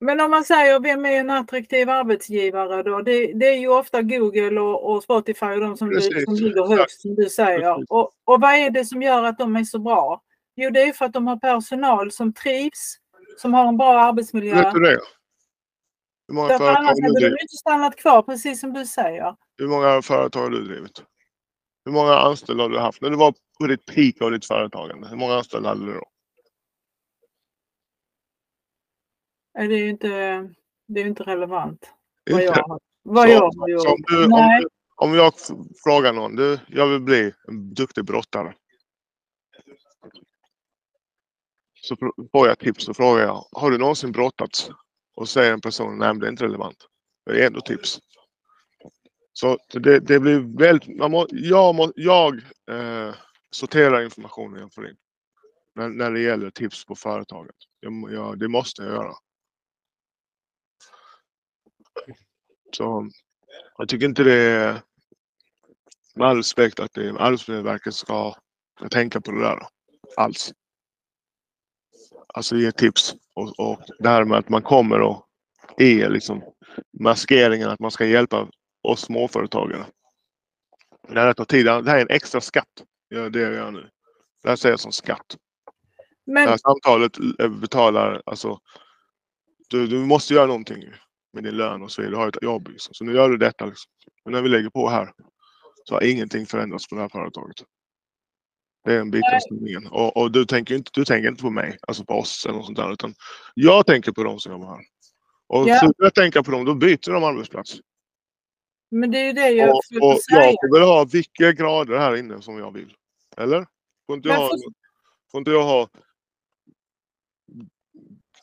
[0.00, 3.02] Men om man säger vem är en attraktiv arbetsgivare då?
[3.02, 6.34] Det, det är ju ofta Google och, och Spotify och de som, du, Precis, som
[6.34, 6.80] ligger exakt.
[6.80, 7.92] högst som du säger.
[7.92, 10.22] Och, och vad är det som gör att de är så bra?
[10.56, 12.96] Jo, det är för att de har personal som trivs,
[13.38, 14.54] som har en bra arbetsmiljö.
[14.54, 15.00] Vet du det?
[16.28, 17.42] Hur många, Därför företag annars har hade du de drivit?
[17.42, 19.36] inte stannat kvar, precis som du säger.
[19.58, 21.02] Hur många företag har du drivit?
[21.84, 23.00] Hur många anställda har du haft?
[23.02, 26.04] När du var på ditt peak av ditt företagande, hur många anställda hade du då?
[29.54, 30.08] Det är ju inte,
[30.88, 31.90] det är inte relevant.
[32.30, 32.54] Vad Inte?
[32.58, 33.86] jag, vad Så- jag har gjort.
[33.86, 34.60] om, du, om, Nej.
[34.62, 35.32] du, om jag
[35.84, 38.54] frågar någon, du, jag vill bli en duktig brottare.
[41.84, 41.96] Så
[42.32, 44.70] får jag tips så frågar jag, har du någonsin brottats?
[45.14, 46.86] Och säger en person, nej men det är inte relevant.
[47.26, 48.00] Det är ändå tips.
[49.32, 52.34] Så det, det blir väldigt, man må, jag, må, jag
[52.70, 53.14] eh,
[53.50, 54.96] sorterar informationen jag får in.
[55.74, 57.56] När, när det gäller tips på företaget.
[57.80, 59.14] Jag, jag, det måste jag göra.
[62.76, 63.10] Så
[63.78, 64.82] jag tycker inte det är
[66.14, 68.34] med all respekt att det, Arbetsmiljöverket ska
[68.90, 69.66] tänka på det där
[70.16, 70.52] alls.
[72.34, 75.26] Alltså ge tips och, och det här med att man kommer och
[75.76, 76.42] är liksom
[77.00, 78.48] maskeringen att man ska hjälpa
[78.82, 79.84] oss småföretagare.
[81.08, 81.66] Det här tar tid.
[81.66, 82.82] Det här är en extra skatt.
[83.08, 83.90] Ja, det jag gör nu.
[84.42, 85.36] Det här säger jag som skatt.
[86.26, 88.58] Det Men här samtalet eh, betalar, alltså
[89.68, 90.84] du, du måste göra någonting
[91.32, 92.14] med din lön och så vidare.
[92.14, 92.68] Du har ett jobb.
[92.68, 92.94] Liksom.
[92.94, 93.66] Så nu gör du detta.
[93.66, 93.90] Liksom.
[94.24, 95.12] Men när vi lägger på här
[95.84, 97.56] så har ingenting förändrats på det här företaget.
[98.84, 99.86] Det är en bit av sanningen.
[99.86, 102.66] Och, och du, tänker inte, du tänker inte på mig, alltså på oss eller något
[102.66, 102.92] sånt där.
[102.92, 103.14] Utan
[103.54, 104.84] jag tänker på de som jobbar här.
[105.46, 105.78] Och Ja.
[105.80, 107.80] slutar jag tänka på dem, då byter de arbetsplats.
[108.90, 110.44] Men det är ju det jag Och, försöker och säga.
[110.44, 112.94] jag får väl ha vilka grader här inne som jag vill.
[113.36, 113.66] Eller?
[114.06, 114.72] Får inte jag, ha, får-
[115.30, 115.88] får inte jag ha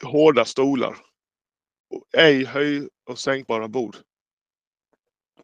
[0.03, 0.97] hårda stolar?
[1.89, 3.95] Och ej höj och sänkbara bord.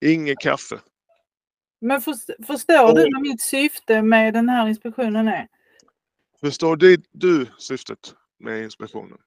[0.01, 0.79] Inget kaffe.
[1.81, 5.47] Men först- förstår du vad mitt syfte med den här inspektionen är?
[6.41, 7.99] Förstår du, du syftet
[8.39, 9.17] med inspektionen?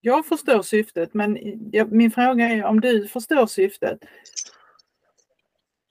[0.00, 1.38] Jag förstår syftet, men
[1.72, 3.98] jag, min fråga är om du förstår syftet.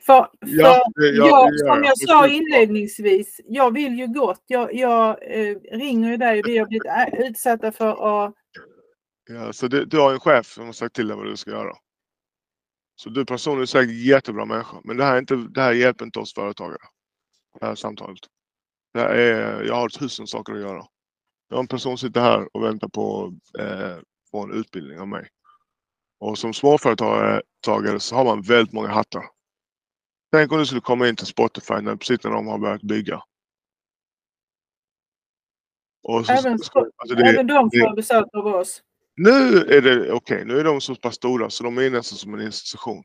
[0.05, 1.85] För, för Ja, det- ja, jag, det som jag.
[1.85, 4.43] jag sa inledningsvis, jag vill ju gott.
[4.47, 8.33] Jag, jag eh, ringer ju dig och vi har blivit ä- utsatta för att...
[9.29, 11.51] Ja, så du, du har en chef som har sagt till dig vad du ska
[11.51, 11.73] göra.
[12.99, 14.77] Så du personligen är säkert jättebra människa.
[14.83, 16.81] Men det här, är inte, det här hjälper inte oss företagare.
[17.59, 18.19] Det här samtalet.
[18.93, 20.85] Det här är, jag har tusen saker att göra.
[21.49, 23.97] Jag har en person som sitter här och väntar på eh,
[24.31, 25.27] på en utbildning av mig.
[26.19, 29.25] Och som småföretagare tagare så har man väldigt många hattar.
[30.31, 33.23] Tänk om du skulle komma in till Spotify när, precis när de har börjat bygga.
[36.01, 38.81] Så, Även, så, alltså det, även de får besök av oss
[39.17, 42.33] nu är det okej, nu är de så pass stora så de är nästan som
[42.33, 43.03] en institution.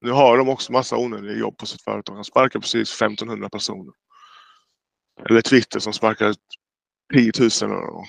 [0.00, 2.16] Nu har de också massa onödiga jobb på sitt företag.
[2.16, 3.92] De sparkar precis 1500 personer.
[5.30, 6.34] Eller Twitter som sparkar
[7.14, 8.08] 10 000 eller något.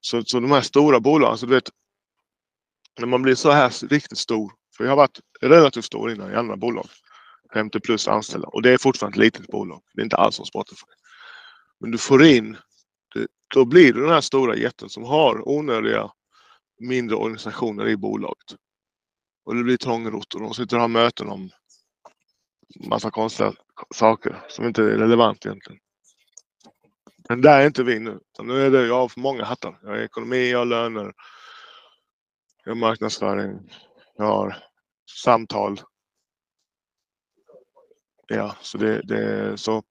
[0.00, 1.70] Så, så de här stora bolagen, så du vet.
[2.98, 4.52] när man blir så här riktigt stor.
[4.76, 6.86] För jag har varit relativt stor innan i andra bolag.
[7.54, 9.82] 50 plus anställda och det är fortfarande ett litet bolag.
[9.94, 10.86] Det är inte alls som Spotify.
[11.80, 12.56] Men du får in,
[13.54, 16.10] då blir du den här stora jätten som har onödiga
[16.80, 18.54] mindre organisationer i bolaget.
[19.44, 21.50] Och det blir trångrott och de sitter och har möten om
[22.88, 23.52] massa konstiga
[23.94, 25.80] saker som inte är relevant egentligen.
[27.28, 28.20] Men där är inte vi nu.
[28.42, 29.78] Nu är det jag har för många hattar.
[29.82, 31.12] Jag har ekonomi, jag har löner,
[32.64, 33.70] jag har marknadsföring,
[34.16, 34.64] jag har
[35.24, 35.80] samtal.
[38.26, 39.82] Ja, så det, det, så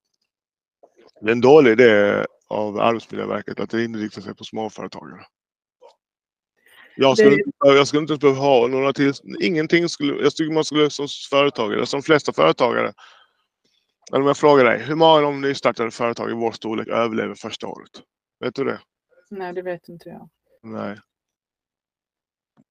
[1.22, 5.26] det är en dålig idé av Arbetsmiljöverket att inrikta sig på småföretagare.
[6.96, 7.44] Jag skulle, Det-
[7.76, 11.08] jag skulle inte ens behöva ha några till, ingenting skulle, jag tycker man skulle som
[11.30, 12.94] företagare, som de flesta företagare,
[14.12, 17.36] eller om jag frågar dig, hur många av de nystartade företag i vår storlek överlever
[17.36, 17.90] första året?
[18.40, 18.80] Vet du det?
[19.30, 20.30] Nej, det vet inte jag.
[20.64, 21.00] Nej.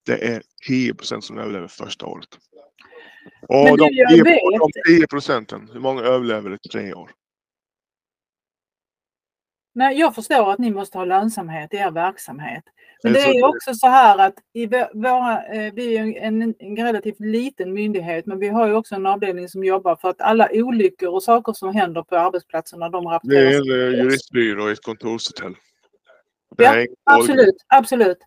[0.07, 2.29] Det är 10 procent som överlever första året.
[3.49, 4.41] Och Men du, jag 10, vet.
[4.61, 7.11] de 10 procenten, hur många överlever i tre år?
[9.77, 12.65] Nej, jag förstår att ni måste ha lönsamhet i er verksamhet.
[13.03, 16.23] Men Det det är det också så här att i vå- våra, eh, vi är
[16.23, 20.11] en, en relativt liten myndighet men vi har ju också en avdelning som jobbar för
[20.11, 23.55] att alla olyckor och saker som händer på arbetsplatserna de Det rapporteras.
[23.55, 25.55] är en juristbyrå i ett kontorshotell.
[26.57, 28.19] Det Ja, Absolut, absolut.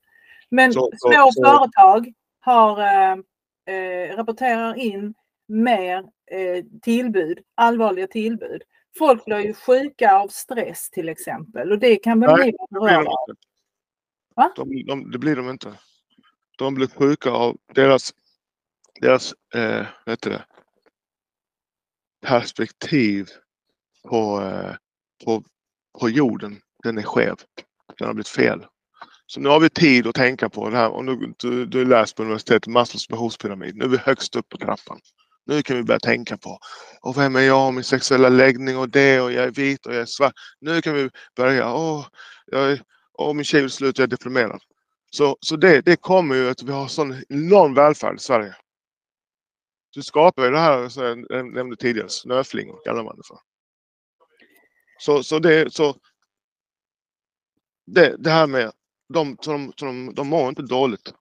[0.49, 3.12] Men Så- så- små så- företag har, eh,
[3.75, 5.13] eh, rapporterar in
[5.47, 5.97] mer
[6.31, 8.62] eh, tillbud, allvarliga tillbud.
[8.97, 13.41] Folk blir ju sjuka av stress till exempel och det kan väl Nej, de inte.
[14.36, 14.54] Va?
[14.56, 15.73] De, de, det blir de inte.
[16.58, 18.13] De blir sjuka av deras,
[19.02, 20.45] deras eh, heter det,
[22.21, 23.30] perspektiv
[24.10, 24.75] på, eh,
[25.25, 25.43] på,
[25.99, 26.62] på jorden.
[26.84, 27.36] Den är skev.
[27.97, 28.65] Den har blivit fel.
[29.25, 30.89] Så nu har vi tid att tänka på det här.
[30.89, 33.75] Om du, du, du läst på universitetet Maslows behovspyramid.
[33.75, 34.99] Nu är vi högst upp på trappan.
[35.49, 36.59] Nu kan vi börja tänka på
[37.01, 40.01] och vem är jag, min sexuella läggning och det och jag är vit och jag
[40.01, 40.33] är svart.
[40.59, 41.73] Nu kan vi börja.
[41.73, 42.07] Åh,
[42.45, 42.81] jag är,
[43.13, 44.62] åh min tjej vill sluta, jag är deprimerad.
[45.12, 48.55] Så, så det, det kommer ju att vi har sån enorm välfärd i Sverige.
[49.89, 53.38] Du skapar ju det här som jag nämnde tidigare, snöflingor kallar man det för.
[54.99, 55.95] Så, så det, så
[57.85, 58.71] det, det här med
[59.13, 61.13] de, så de, så de, de mår inte dåligt.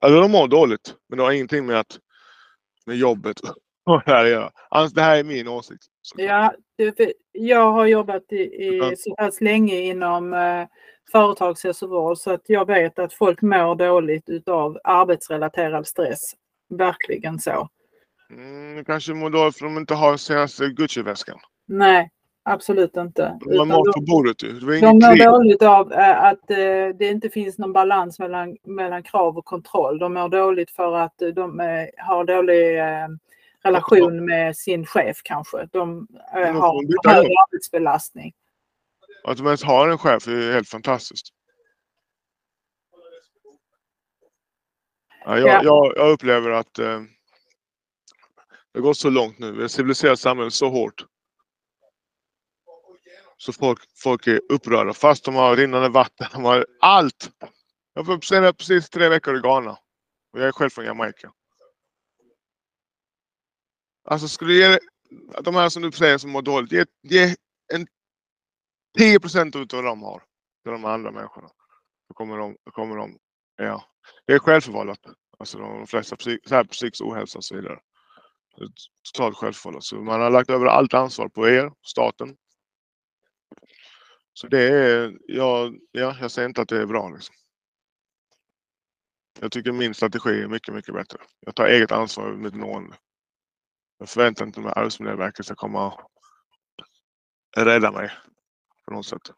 [0.00, 1.98] Eller de mår dåligt, men det har ingenting med att
[2.86, 3.40] med jobbet
[3.86, 4.50] och det här att göra.
[4.68, 5.82] Alltså, det här är min åsikt.
[6.16, 6.54] Ja,
[7.32, 10.66] jag har jobbat i, i så pass länge inom eh,
[11.12, 16.34] företagshälsovård så att jag vet att folk mår dåligt utav arbetsrelaterad stress.
[16.70, 17.68] Verkligen så.
[18.30, 21.38] Mm, kanske mår dåligt för att de inte har den senaste Gucci-väskan.
[21.66, 22.10] Nej,
[22.42, 23.38] absolut inte.
[23.44, 24.38] De har mat de, på bordet.
[24.38, 26.56] Det var de ingen mår dåligt av eh, att eh,
[26.98, 29.98] det inte finns någon balans mellan, mellan krav och kontroll.
[29.98, 31.58] De mår dåligt för att eh, de
[31.96, 32.78] har dålig
[33.64, 35.68] relation med sin chef kanske.
[35.72, 38.32] De de har hög arbetsbelastning.
[39.24, 41.26] Att de ens har en chef är helt fantastiskt.
[45.24, 45.60] Ja, jag, Ja.
[45.64, 47.00] jag, jag upplever att eh,
[48.74, 49.52] det går så långt nu.
[49.52, 51.06] Vi har civiliserat samhället så hårt.
[53.42, 56.26] Så folk, folk är upprörda fast de har rinnande vatten.
[56.32, 57.30] De har allt.
[57.94, 59.70] Jag får spenderat precis tre veckor i Ghana.
[60.32, 61.32] Och jag är själv från Jamaica.
[64.04, 64.78] Alltså skulle du ge
[65.42, 66.72] de här som du säger som mår dåligt.
[66.72, 67.34] Ge, ge
[67.72, 67.86] en
[68.98, 70.22] 10 procent av vad de har.
[70.62, 71.48] Till de andra människorna.
[72.08, 73.18] Då kommer de, kommer de
[73.56, 73.84] ja.
[74.26, 75.00] Det är självförvållat.
[75.38, 77.78] Alltså de flesta psyk, så här, psykisk ohälsa och så vidare.
[78.56, 78.68] Det är
[79.12, 79.84] Totalt självförvållat.
[79.84, 82.36] Så man har lagt över allt ansvar på er, staten.
[84.32, 87.34] Så det är, ja, ja jag säger inte att det är bra liksom.
[89.40, 91.18] Jag tycker min strategi är mycket, mycket bättre.
[91.40, 92.96] Jag tar eget ansvar över mitt mående.
[93.98, 96.10] Jag förväntar inte mig att Arbetsmiljöverket ska komma och
[97.56, 98.10] rädda mig
[98.84, 99.30] på något sätt.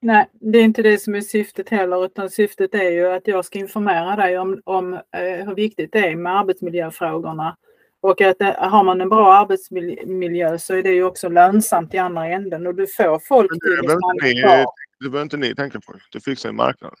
[0.00, 3.44] Nej, det är inte det som är syftet heller utan syftet är ju att jag
[3.44, 7.56] ska informera dig om, om eh, hur viktigt det är med arbetsmiljöfrågorna.
[8.06, 11.98] Och att eh, har man en bra arbetsmiljö så är det ju också lönsamt i
[11.98, 14.66] andra änden och du får folk det behöver
[15.00, 15.94] behöver inte ni tänka på.
[16.12, 16.98] Det fixar ju marknaden.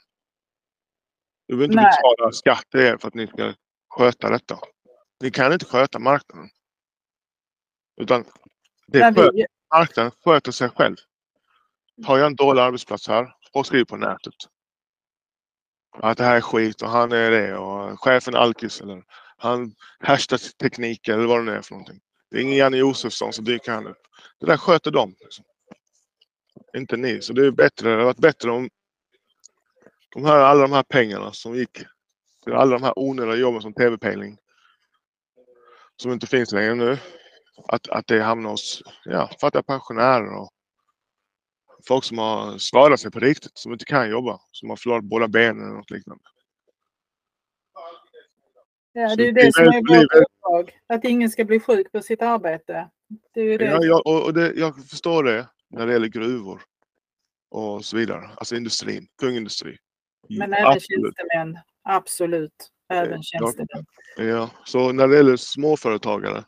[1.48, 1.92] Du behöver inte Nej.
[2.02, 3.54] betala skatt till er för att ni ska
[3.88, 4.58] sköta detta.
[5.20, 6.48] Ni kan inte sköta marknaden.
[8.00, 8.24] Utan
[8.86, 10.96] det sköter, vi, marknaden sköter sig själv.
[12.06, 14.34] Har jag en dålig arbetsplats här och skriver på nätet.
[15.98, 19.02] Att det här är skit och han är det och chefen är alkis eller
[19.36, 22.00] han härstar teknik eller vad det nu är för någonting.
[22.30, 24.02] Det är ingen Janne Josefsson som dyker han upp.
[24.40, 25.14] Det där sköter de.
[25.20, 25.44] Liksom.
[26.76, 27.22] Inte ni.
[27.22, 28.70] Så det är bättre, det hade varit bättre om
[30.14, 31.78] de här, alla de här pengarna som gick
[32.44, 34.38] till alla de här onödiga jobben som tv-pejling
[35.96, 36.98] som inte finns längre nu.
[37.68, 40.50] Att, att det hamnar hos ja, fattiga pensionärer och
[41.88, 45.28] folk som har skadat sig på riktigt, som inte kan jobba, som har förlorat båda
[45.28, 46.24] benen eller något liknande.
[48.98, 50.80] Ja, det är ju det som är vårt uppdrag.
[50.86, 52.88] Att ingen ska bli sjuk på sitt arbete.
[53.34, 53.64] Det är det.
[53.64, 56.62] Ja, jag, och det, jag förstår det när det gäller gruvor
[57.50, 58.30] och så vidare.
[58.36, 59.78] Alltså industrin, tung industri.
[60.28, 61.14] Men även Absolut.
[61.16, 61.58] tjänstemän.
[61.82, 62.70] Absolut.
[62.88, 63.84] Även tjänstemän.
[64.16, 66.44] Ja, så när det gäller småföretagare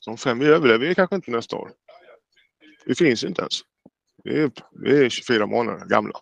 [0.00, 1.70] som fem, vi överlever ju kanske inte nästa år.
[2.86, 3.60] Vi finns ju inte ens.
[4.24, 6.20] Vi är, vi är 24 månader gamla.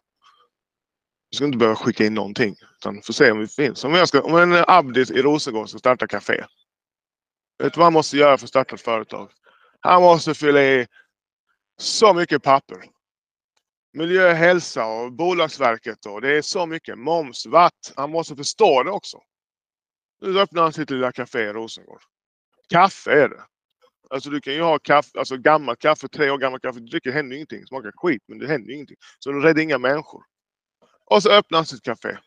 [1.32, 3.84] Vi ska inte behöva skicka in någonting utan få se om vi finns.
[3.84, 6.44] Om, jag ska, om en Abdis i Rosengård ska starta café.
[7.58, 9.30] Vet du vad han måste göra för att starta ett företag?
[9.80, 10.86] Han måste fylla i
[11.78, 12.84] så mycket papper.
[13.92, 16.98] Miljö, hälsa och Bolagsverket och det är så mycket.
[16.98, 17.92] Moms, vatt.
[17.96, 19.18] Han måste förstå det också.
[20.20, 22.02] Nu öppnar han sitt lilla café i Rosengård.
[22.68, 23.42] Kaffe är det.
[24.10, 26.80] Alltså du kan ju ha kaffe, alltså gammalt kaffe, tre år gammalt kaffe.
[26.80, 27.66] Du dricker, det händer ingenting.
[27.66, 28.96] Smakar skit, men det händer ingenting.
[29.18, 30.31] Så du räddar inga människor.
[31.04, 32.18] Och så öppnar han sitt café.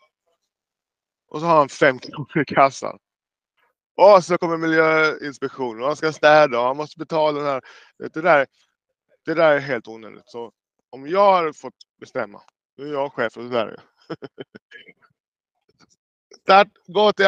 [1.27, 2.99] Och så har han fem kronor i kassan.
[3.95, 7.61] Och så kommer miljöinspektionen och han ska städa och han måste betala den här.
[7.97, 8.47] Det där,
[9.25, 10.29] det där är helt onödigt.
[10.29, 10.51] Så
[10.89, 12.41] om jag hade fått bestämma,
[12.77, 13.79] nu är jag chef och så där.
[16.41, 17.25] Start, gå till,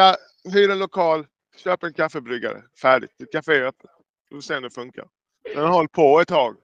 [0.52, 2.62] hyr en lokal, köp en kaffebryggare.
[2.82, 3.18] Färdigt.
[3.18, 3.90] Ditt café är öppet.
[4.28, 5.08] Du får se om det funkar.
[5.54, 6.56] Den har hållit på ett tag.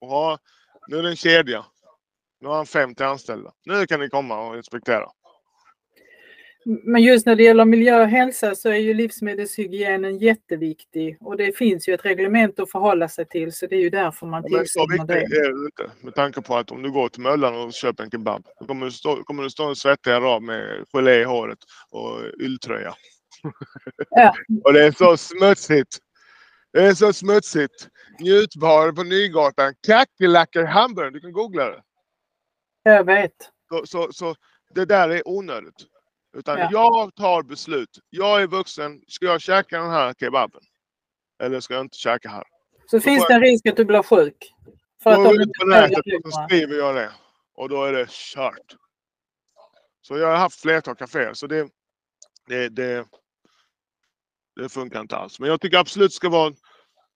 [0.00, 0.38] Och ha,
[0.88, 1.64] nu är det en kedja.
[2.44, 3.52] Nu har han 50 anställda.
[3.64, 5.06] Nu kan ni komma och inspektera.
[6.64, 11.16] Men just när det gäller miljö och hälsa så är ju livsmedelshygienen jätteviktig.
[11.20, 14.26] Och det finns ju ett reglement att förhålla sig till så det är ju därför
[14.26, 15.14] man viktigt det.
[15.14, 15.90] är inte.
[16.00, 18.46] Med tanke på att om du går till Möllan och köper en kebab.
[18.60, 21.58] Då kommer det stå, kommer det stå en svettig arab med gelé i håret
[21.90, 22.94] och ylltröja.
[24.10, 24.34] Ja.
[24.64, 25.98] och det är så smutsigt.
[26.72, 27.88] Det är så smutsigt.
[28.20, 29.74] Njutbar på Nygatan.
[29.86, 31.10] Kackerlackor hamburgare.
[31.10, 31.82] Du kan googla det.
[32.86, 33.32] Jag vet.
[33.68, 34.34] Så, så, så
[34.74, 35.86] det där är onödigt.
[36.36, 36.68] Utan Ja.
[36.72, 37.98] jag tar beslut.
[38.10, 39.00] Jag är vuxen.
[39.08, 40.60] Ska jag käka den här kebaben?
[41.42, 42.44] Eller ska jag inte käka här?
[42.86, 44.52] Så finns det en risk att du blir sjuk.
[45.02, 46.46] För att de inte på nätet så reglerna.
[46.46, 47.10] skriver jag det.
[47.54, 48.76] Och då är det kört.
[50.02, 51.34] Så jag har haft flertal kaféer.
[51.34, 51.68] Så det,
[52.46, 53.06] det, det,
[54.60, 55.40] det funkar inte alls.
[55.40, 56.54] Men jag tycker absolut ska vara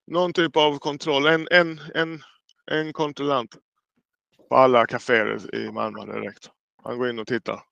[0.07, 1.27] någon typ av kontroll.
[1.27, 2.23] En, en, en,
[2.71, 3.57] en kontrollant
[4.49, 6.51] på alla kaféer i Malmö direkt.
[6.83, 7.63] Han går in och tittar.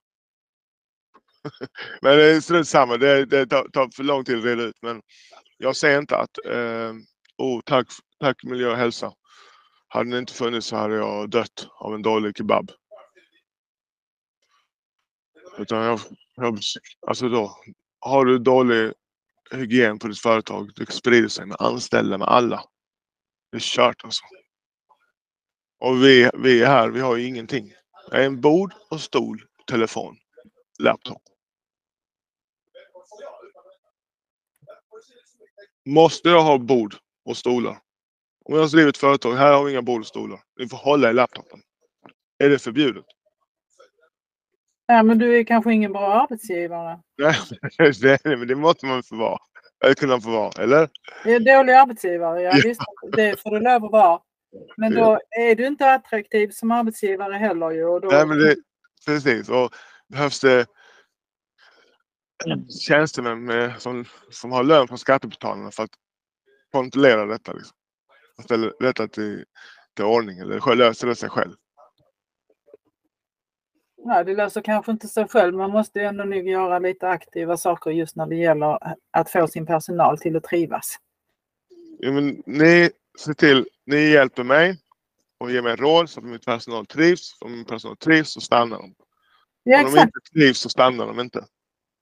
[2.01, 2.97] Men det är strunt samma.
[2.97, 4.81] Det, det tar, tar för lång tid att reda ut.
[4.81, 5.01] Men
[5.57, 6.93] jag ser inte att eh,
[7.37, 7.87] oh, tack,
[8.19, 9.13] tack miljö och hälsa.
[9.87, 12.71] Hade den inte funnits så hade jag dött av en dålig kebab.
[15.57, 15.99] Utan jag,
[16.35, 16.59] jag
[17.07, 17.57] alltså då,
[17.99, 18.93] har du dålig
[19.51, 22.63] hygien på ditt företag, det sprider sig med anställda, med alla.
[23.51, 24.23] Det är kört alltså.
[25.79, 27.73] Och vi, vi är här, vi har ju ingenting.
[28.11, 30.17] Det är en bord och stol, telefon,
[30.79, 31.21] laptop.
[35.85, 37.77] Måste jag ha bord och stolar?
[38.45, 40.39] Om jag driver ett företag, här har vi inga bord och stolar.
[40.59, 41.59] Ni får hålla i laptopen.
[42.39, 43.05] Är det förbjudet?
[44.85, 46.99] Ja, men du är kanske ingen bra arbetsgivare.
[47.17, 47.35] Nej,
[48.01, 49.37] det, men det måste man få vara.
[49.83, 50.89] Eller kunna få vara, eller?
[51.23, 52.61] Du är dålig arbetsgivare, ja Ja.
[52.63, 52.81] visst.
[53.11, 54.19] Det får du lov att vara.
[54.77, 57.85] Men då är du inte attraktiv som arbetsgivare heller ju.
[57.85, 58.55] Och då, Nej, men det,
[59.05, 59.49] precis.
[59.49, 59.73] Och
[60.07, 60.65] behövs det
[62.87, 65.93] tjänstemän med, som, som har lön från skattebetalarna för att
[66.71, 67.53] kontrollera detta.
[67.53, 67.77] Liksom.
[68.37, 69.45] Och ställa detta till,
[69.95, 71.53] till ordning eller löser det sig själv.
[73.97, 75.53] ja, det löser kanske inte sig själv.
[75.53, 78.79] Man måste ändå nog göra lite aktiva saker just när det gäller
[79.11, 80.95] att få sin personal till att trivas.
[81.99, 84.77] Ja, men ni ser till, ni hjälper mig
[85.37, 87.37] och ger mig råd så att min personal trivs.
[87.41, 88.95] Om min personal trivs så stannar de.
[89.63, 91.45] Ja, Om de inte trivs så stannar de inte.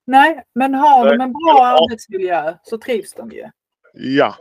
[0.08, 3.50] Nej, men har de en bra arbetsmiljö så trivs de ju.
[3.94, 4.36] Ja,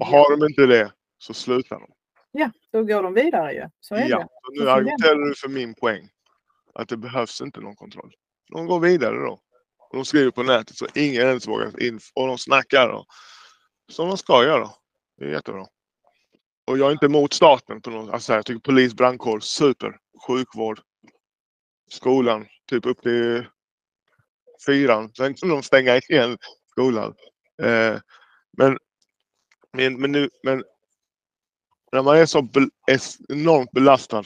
[0.00, 1.90] och har de inte det så slutar de.
[2.30, 3.68] Ja, då går de vidare ju.
[3.80, 4.28] Så är Ja, det.
[4.56, 6.08] så nu argumenterar du för min poäng.
[6.74, 8.12] Att det behövs inte någon kontroll.
[8.52, 9.40] De går vidare då.
[9.78, 12.00] Och de skriver på nätet så ingen ens vågar in.
[12.14, 13.06] Och de snackar och,
[13.92, 14.68] som de ska göra.
[15.18, 15.66] Det är jättebra.
[16.68, 19.98] Och jag är inte emot staten på något alltså Jag tycker polis, brandkår, super.
[20.26, 20.80] Sjukvård.
[21.90, 23.46] Skolan, typ upp till
[24.66, 25.12] fyran.
[25.14, 26.38] Sen kan de stänga igen
[26.70, 27.14] skolan.
[27.62, 28.00] Eh,
[28.56, 28.78] men,
[29.72, 30.64] men, men, nu, men
[31.92, 34.24] när man är så bel- är enormt belastad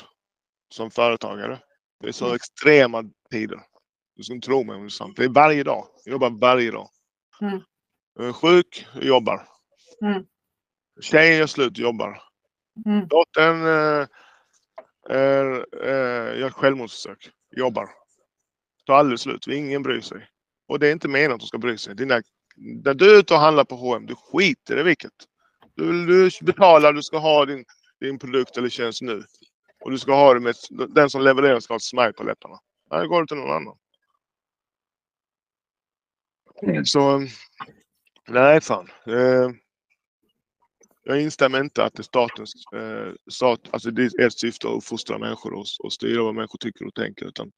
[0.75, 1.61] som företagare.
[2.01, 2.37] Det är så Mm.
[2.37, 3.61] extrema tider.
[4.17, 5.17] Du ska inte tro mig om det är sant.
[5.17, 5.89] Det är varje dag.
[6.05, 6.89] Jag jobbar varje dag.
[7.41, 7.61] Mm.
[8.15, 9.49] Jag är sjuk, jag jobbar.
[10.05, 10.27] Mm.
[11.01, 12.23] Tjejen gör slut, jobbar.
[12.87, 13.09] Mm.
[13.09, 14.07] Dottern eh,
[15.09, 17.91] är, eh, gör självmordsförsök, jobbar.
[18.87, 20.29] Tar aldrig slut, ingen bryr sig.
[20.69, 21.95] Och det är inte meningen att de ska bry sig.
[21.95, 22.23] Dina,
[22.57, 25.13] när du är ute och handlar på H&M, du skiter i vilket.
[25.75, 27.65] Du, du betalar, du ska ha din,
[28.01, 29.23] din produkt eller tjänst nu.
[29.81, 30.55] Och du ska ha det med,
[30.89, 32.59] den som levererar ska ha ett smile på läpparna.
[32.91, 33.77] Nej, går det till någon annan.
[36.85, 37.27] Så,
[38.29, 38.89] nej fan.
[39.07, 39.51] Eh,
[41.05, 44.85] jag instämmer inte att det är statens, eh, stat, alltså det är ett syfte att
[44.85, 47.27] fostra människor och, och styra vad människor tycker och tänker.
[47.27, 47.53] Utan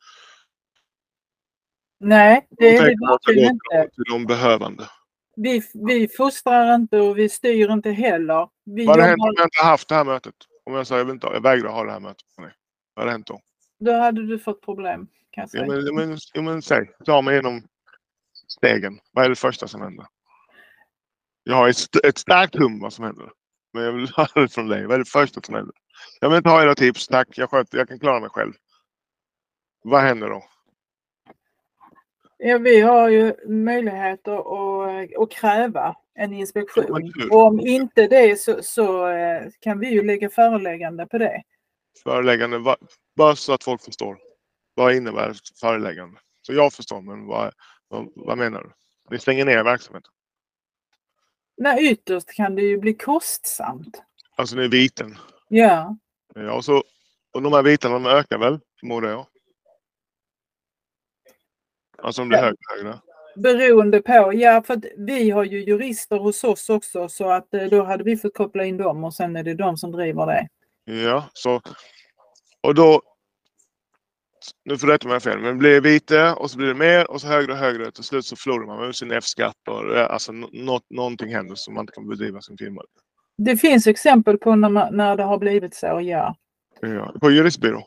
[2.01, 3.95] Nej, det är det verkligen inte.
[3.95, 4.89] till de behövande.
[5.37, 8.49] Vi, vi fostrar inte och vi styr inte heller.
[8.65, 10.35] Vi Vad hade hänt om jag inte haft det här mötet?
[10.65, 12.25] Om jag sa jag, inte, jag vägrar ha det här mötet.
[12.37, 13.41] Vad hade hänt då?
[13.79, 15.07] då hade du fått problem.
[15.31, 15.67] Kan jag Ja, säga.
[15.67, 17.63] men, ja, men, men säg, ta mig igenom
[18.49, 18.99] stegen.
[19.13, 20.07] Vad är det första som händer?
[21.45, 23.31] Jag har ett, ett starkt hum vad som händer.
[23.73, 24.87] Men jag vill höra det från dig.
[24.87, 25.75] Vad är det första som händer?
[26.21, 27.29] Jag vill inte ha era tips, tack.
[27.39, 28.53] Jag, sköter, jag kan klara mig själv.
[29.83, 30.45] Vad händer då?
[32.39, 37.13] Ja, vi har ju möjligheter att, att kräva en inspektion.
[37.31, 41.43] Och om inte det så, så eh, kan vi ju lägga föreläggande på det.
[42.03, 42.77] Föreläggande,
[43.17, 44.19] bara så att folk förstår.
[44.75, 46.21] Vad innebär föreläggande?
[46.43, 47.53] Så jag förstår, men vad,
[47.89, 48.71] vad, vad menar du?
[49.11, 50.13] Ni stänger ner verksamheten.
[51.57, 54.03] Nej, ytterst kan det ju bli kostsamt.
[54.37, 55.19] Alltså ni är viten.
[55.49, 55.97] Ja,
[56.35, 56.83] Ja, och, så,
[57.35, 59.27] och de här bitarna de ökar väl, förmodar jag?
[61.99, 62.45] Alltså de blir Ja.
[62.45, 62.99] högre högre.
[63.37, 64.33] beroende på.
[64.35, 68.05] Ja, för att vi har ju jurister hos oss också så att eh, då hade
[68.05, 70.49] vi fått koppla in dem och sen är det de som driver det.
[70.85, 71.61] Ja, så.
[72.61, 73.03] Och då.
[74.65, 77.11] Nu får du rätta mig fel, men det blir vite och så blir det mer
[77.11, 77.91] och så högre och högre.
[77.91, 81.71] Till slut så förlorar man sin F-skatt och eh, alltså nå- något, någonting händer så
[81.73, 82.83] man inte kan bedriva sin firma.
[83.39, 86.37] Det finns exempel på när, man, när det har blivit så, ja.
[86.81, 87.85] Ja, på juristbyrå.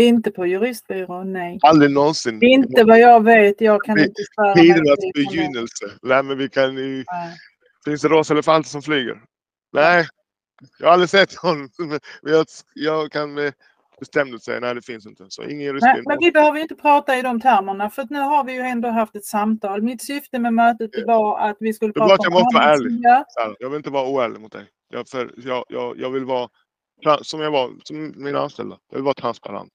[0.00, 1.58] Inte på juristbyrån, nej.
[1.62, 2.38] Aldrig någonsin.
[2.42, 3.60] Inte vad jag vet.
[3.60, 5.12] Jag kan Vi- inte svära mig Tidernas det.
[5.14, 5.86] begynnelse.
[6.02, 7.04] Nej, men vi kan ju...
[7.06, 7.36] Nej.
[7.84, 9.22] Finns det rosa elefanter som flyger?
[9.72, 10.06] Nej,
[10.78, 11.34] jag har aldrig sett.
[11.42, 13.52] Men jag, jag kan med
[14.00, 15.26] bestämdhet säga nej, det finns inte.
[15.28, 18.52] Så ingen Nej, men vi behöver inte prata i de termerna för nu har vi
[18.52, 19.82] ju ändå haft ett samtal.
[19.82, 22.64] Mitt syfte med mötet det var att vi skulle Det var att jag måste vara
[22.64, 22.72] ärlig.
[22.86, 23.24] arbetsmiljö.
[23.28, 24.66] Så här, Jag vill inte vara oärlig mot dig.
[24.92, 26.48] Jag, för, jag, jag, jag vill vara
[27.22, 28.78] som jag var, som mina anställda.
[28.90, 29.72] Jag vill vara transparent.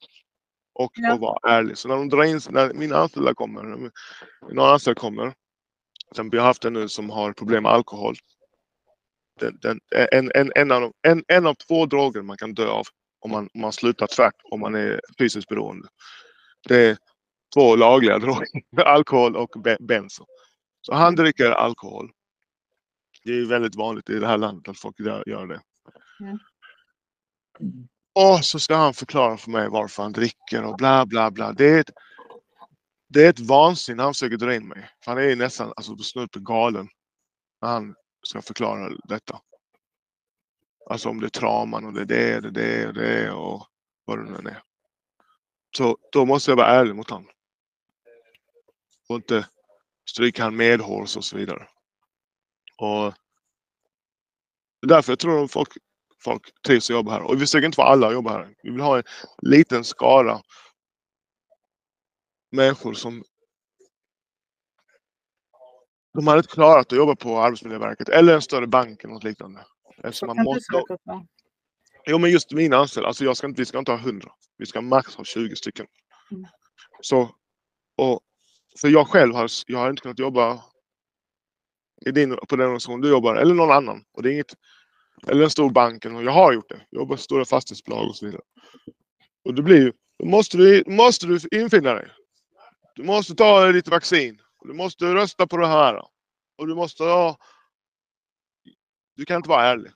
[0.74, 1.14] Och, Ja.
[1.14, 1.78] och vara ärlig.
[1.78, 3.92] Så när de drar in, när mina anställda kommer, när
[4.54, 5.34] någon anställd kommer.
[6.16, 8.16] Som vi har haft en nu som har problem med alkohol.
[9.40, 9.80] Den, den,
[10.12, 12.86] en, en, en, av, de- en, en av två droger man kan dö av
[13.26, 15.88] om man, om man slutar tvärt, om man är fysiskt beroende.
[16.68, 16.98] Det är
[17.54, 20.26] två lagliga droger, alkohol och be- benzo.
[20.82, 22.12] Så han dricker alkohol.
[23.24, 25.62] Det är väldigt vanligt i det här landet att folk gör det.
[26.20, 26.40] Mm.
[28.16, 31.54] Och så ska han förklara för mig varför han dricker och bla bla bla.
[31.54, 31.90] Det är ett,
[33.10, 34.90] det är ett vansinne han försöker dra in mig.
[35.06, 36.88] Han är nästan alltså, snudd på galen
[37.62, 39.40] när han ska förklara detta.
[40.90, 43.68] Alltså om det är trauman och det är det, det, det och det och
[44.06, 44.62] vad det nu än är.
[45.78, 47.30] Så då måste jag vara ärlig mot honom.
[49.10, 49.48] Och inte
[50.10, 51.68] stryka han medhårs och så vidare.
[52.78, 53.14] Och
[54.82, 55.70] det är därför jag tror att folk,
[56.24, 57.22] folk trivs att jobba här.
[57.22, 58.56] Och vi försöker inte få alla att jobba här.
[58.64, 59.04] Vi vill ha en
[59.42, 60.42] liten skara
[62.52, 63.24] människor som
[66.14, 69.66] de hade inte klarat att jobba på Arbetsmiljöverket eller en större bank eller något liknande.
[70.04, 70.84] Eftersom man måste.
[72.08, 74.32] Jo men just mina anställda, alltså jag ska inte, vi ska inte ha 100.
[74.58, 75.86] Vi ska max ha 20 stycken.
[76.32, 76.46] Mm.
[77.02, 77.36] Så,
[77.98, 78.20] och
[78.82, 80.64] för jag själv har, jag har inte kunnat jobba
[82.06, 84.04] i din, på den organisation du jobbar eller någon annan.
[84.12, 84.56] Och det är inget,
[85.28, 86.06] eller en stor bank.
[86.06, 86.82] Jag har gjort det.
[86.90, 88.42] Jag jobbar på stora fastighetsbolag och så vidare.
[89.46, 92.08] Och det blir ju, då måste du, måste du infinna dig.
[92.96, 94.42] Du måste ta ditt vaccin.
[94.62, 96.02] Du måste rösta på det här.
[96.58, 97.38] Och du måste ha...
[99.16, 99.92] Du kan inte vara ärlig.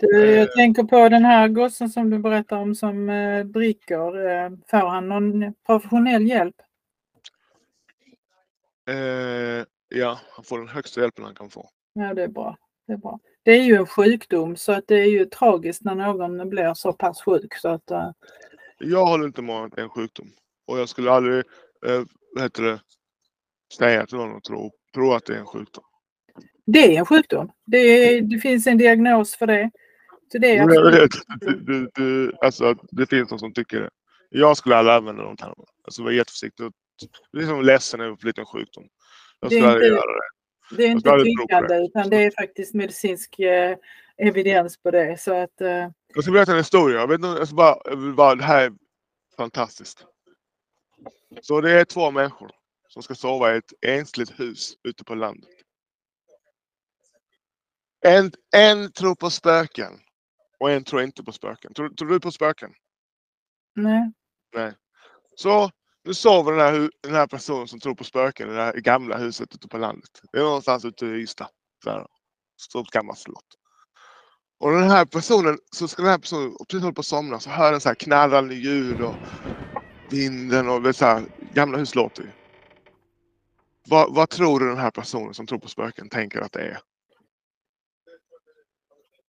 [0.00, 4.28] Du, jag tänker på den här gossen som du berättar om som eh, dricker.
[4.28, 6.56] Eh, får han någon professionell hjälp?
[8.88, 11.68] Eh, ja, han får den högsta hjälpen han kan få.
[11.92, 12.56] Ja, det är bra.
[12.86, 13.18] Det är bra.
[13.42, 16.92] Det är ju en sjukdom så att det är ju tragiskt när någon blir så
[16.92, 18.10] pass sjuk så att eh,
[18.78, 20.32] Jag håller inte med om att det är en sjukdom.
[20.66, 21.44] Och jag skulle aldrig
[21.86, 22.02] eh,
[22.34, 22.80] vad heter det,
[23.78, 25.84] säga till någon att tro, tro att det är en sjukdom.
[26.72, 27.50] Det är en sjukdom.
[27.66, 29.70] Det, är, det finns en diagnos för det.
[30.32, 31.10] Så det är jag vet,
[31.66, 33.90] du, du, alltså, det finns någon som tycker det.
[34.30, 35.64] Jag skulle aldrig använda de termerna.
[35.84, 36.66] Alltså vara jätteförsiktig.
[36.66, 36.72] och-
[37.32, 38.84] Liksom ledsen över en liten sjukdom.
[39.40, 40.76] Jag Det är skulle aldrig göra det.
[40.76, 43.76] Det är inte tyckande utan det är faktiskt medicinsk eh,
[44.16, 45.20] evidens på det.
[45.20, 45.68] Så att, eh,
[46.14, 47.00] Jag ska berätta en historia.
[47.00, 48.72] Jag, vet inte, ska bara, bara, det här är
[49.36, 50.04] fantastiskt.
[51.42, 52.50] Så det är två människor
[52.88, 55.50] som ska sova i ett ensligt hus ute på landet.
[58.00, 59.92] En, en tror på spöken
[60.60, 61.74] och en tror inte på spöken.
[61.74, 62.70] Tror, tror du på spöken?
[63.76, 64.12] nej.
[64.54, 64.72] Nej.
[65.36, 65.70] Så
[66.04, 69.16] nu sover den här, den här personen som tror på spöken i det här gamla
[69.16, 70.10] huset ute på landet.
[70.32, 71.48] Det är någonstans ute i Ystad.
[71.84, 72.06] Så här,
[72.60, 73.44] Stort gammalt slott.
[74.60, 77.50] Och den här personen, så ska den här personen precis hålla på att somna så
[77.50, 79.14] hör den så här knarrande ljud och
[80.10, 81.24] vinden och det så här,
[81.54, 82.28] gamla hus låter ju.
[83.88, 86.78] Vad, vad tror du den här personen som tror på spöken tänker att det är?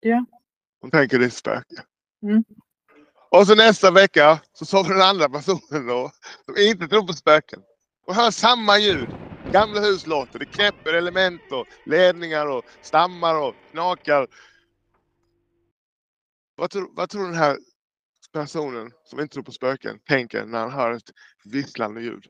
[0.00, 0.24] Ja.
[0.80, 1.82] Hon tänker det är spöke.
[2.22, 2.44] Mm.
[3.30, 6.10] Och så nästa vecka så sover den andra personen då,
[6.44, 7.62] som inte tror på spöken.
[8.06, 9.08] Och hör samma ljud.
[9.52, 10.38] Gamla hus låter.
[10.38, 14.26] Det knäpper element och ledningar och stammar och knakar.
[16.56, 17.58] Vad tror, vad tror den här
[18.32, 21.10] personen som inte tror på spöken tänker när han hör ett
[21.44, 22.26] visslande ljud?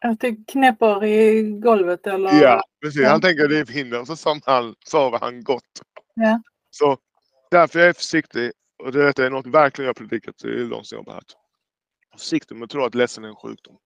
[0.00, 2.42] Att det knäpper i golvet eller?
[2.42, 3.06] Ja, precis.
[3.06, 3.64] Han tänker det är
[4.00, 5.82] och så som han, sover han gott.
[6.14, 6.42] Ja.
[6.70, 6.98] Så
[7.50, 8.52] därför är jag försiktig.
[8.82, 11.22] Och det är något verkligen jag predikat i de som jobbar här.
[12.12, 13.76] Försiktig med att tro att ledsen är en sjukdom.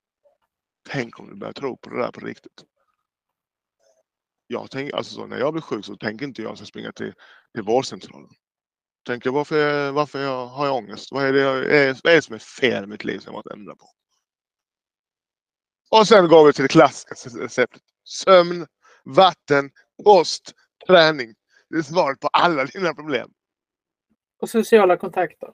[0.88, 2.64] Tänk om du börjar tro på det där på riktigt.
[4.46, 6.66] Jag tänker, alltså så, när jag blir sjuk så tänker inte jag att jag ska
[6.66, 7.12] springa till,
[7.54, 8.30] till vårdcentralen.
[9.06, 11.08] Tänker varför, jag- varför jag, har jag ångest?
[11.12, 13.32] Vad är, det, jag, är, vad är det som är fel i mitt liv som
[13.32, 13.86] jag måste ändra på?
[15.90, 17.82] Och sen går vi till det klassiska receptet.
[18.04, 18.66] Sömn,
[19.04, 19.70] vatten,
[20.04, 20.52] kost,
[20.86, 21.34] träning.
[21.70, 23.30] Det är svaret på alla dina problem.
[24.40, 25.48] Och sociala kontakter.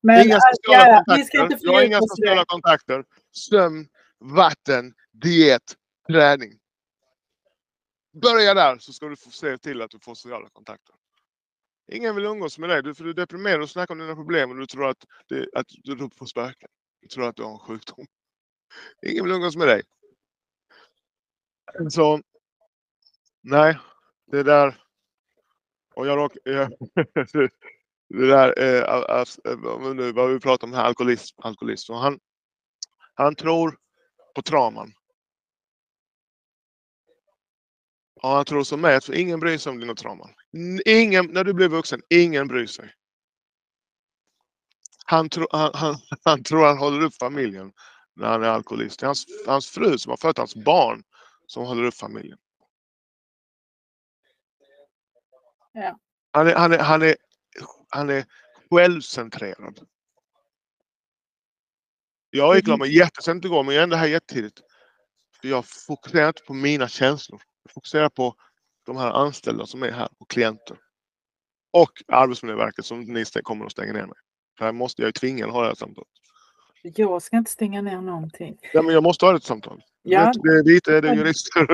[0.00, 1.16] Men inga äh, sociala ja, kontakter.
[1.16, 3.04] vi ska inte jag har inga sociala kontakter.
[3.32, 5.76] Sömn, vatten, diet,
[6.08, 6.58] träning.
[8.22, 10.94] Börja där så ska du få se till att du får sociala kontakter.
[11.92, 14.50] Ingen vill umgås med dig du- för du är deprimerad och snackar om dina problem
[14.50, 16.68] och du tror att, det, att du tror på spöken.
[17.08, 18.06] Tror att du har en sjukdom.
[19.06, 19.82] Ingen vill umgås med dig.
[21.90, 22.22] Så
[23.40, 23.78] nej,
[24.26, 24.84] det där.
[25.94, 26.32] Och jag råk,
[28.08, 31.92] det där eh, alltså, vad nu vad vi pratar om här, alkoholism, alkoholism.
[31.92, 32.20] Och han,
[33.14, 33.78] han tror
[34.34, 34.92] på trauman.
[38.22, 40.30] Och han tror som mig att ingen bryr sig om dina trauman.
[40.86, 42.94] Ingen, när du blir vuxen, ingen bryr sig.
[45.10, 47.72] Han, tro, han, han, han tror han håller upp familjen
[48.14, 49.00] när han är alkoholist.
[49.00, 51.02] Det är hans, hans fru som har fött hans barn
[51.46, 52.38] som håller upp familjen.
[55.72, 55.98] Ja.
[56.32, 57.16] Han är, han är, han är,
[57.88, 58.24] han är
[58.70, 59.86] självcentrerad.
[62.30, 64.60] Jag gick mig jättesent igår men jag är ändå här jättetidigt.
[65.42, 67.42] Jag fokuserar inte på mina känslor.
[67.62, 68.34] Jag fokuserar på
[68.86, 70.78] de här anställda som är här och klienter.
[71.72, 74.18] Och Arbetsmiljöverket som ni kommer att stänga ner mig.
[74.60, 76.08] Här måste jag ju tvinga att ha det här samtalet.
[76.82, 78.58] Jag ska inte stänga ner någonting.
[78.72, 79.82] Ja, men jag måste ha ett samtal.
[80.02, 81.66] Ja, Det är lite är det jurister.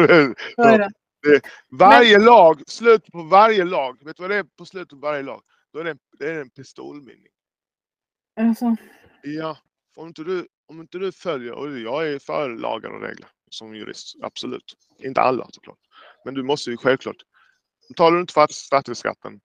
[1.23, 1.41] det.
[1.71, 4.05] varje lag, slutet på varje lag.
[4.05, 5.43] Vet du vad det är på slutet på varje lag?
[5.73, 7.27] Då är det en, det är en pistolmynning.
[8.41, 8.77] Alltså,
[9.23, 9.57] Ja,
[9.97, 13.75] om inte du, om inte du följer, och jag är för lagar och regler som
[13.75, 14.75] jurist, absolut.
[14.99, 15.79] Inte alla såklart.
[16.25, 17.17] Men du måste ju självklart.
[17.89, 19.41] Betalar du inte fastighetsskatten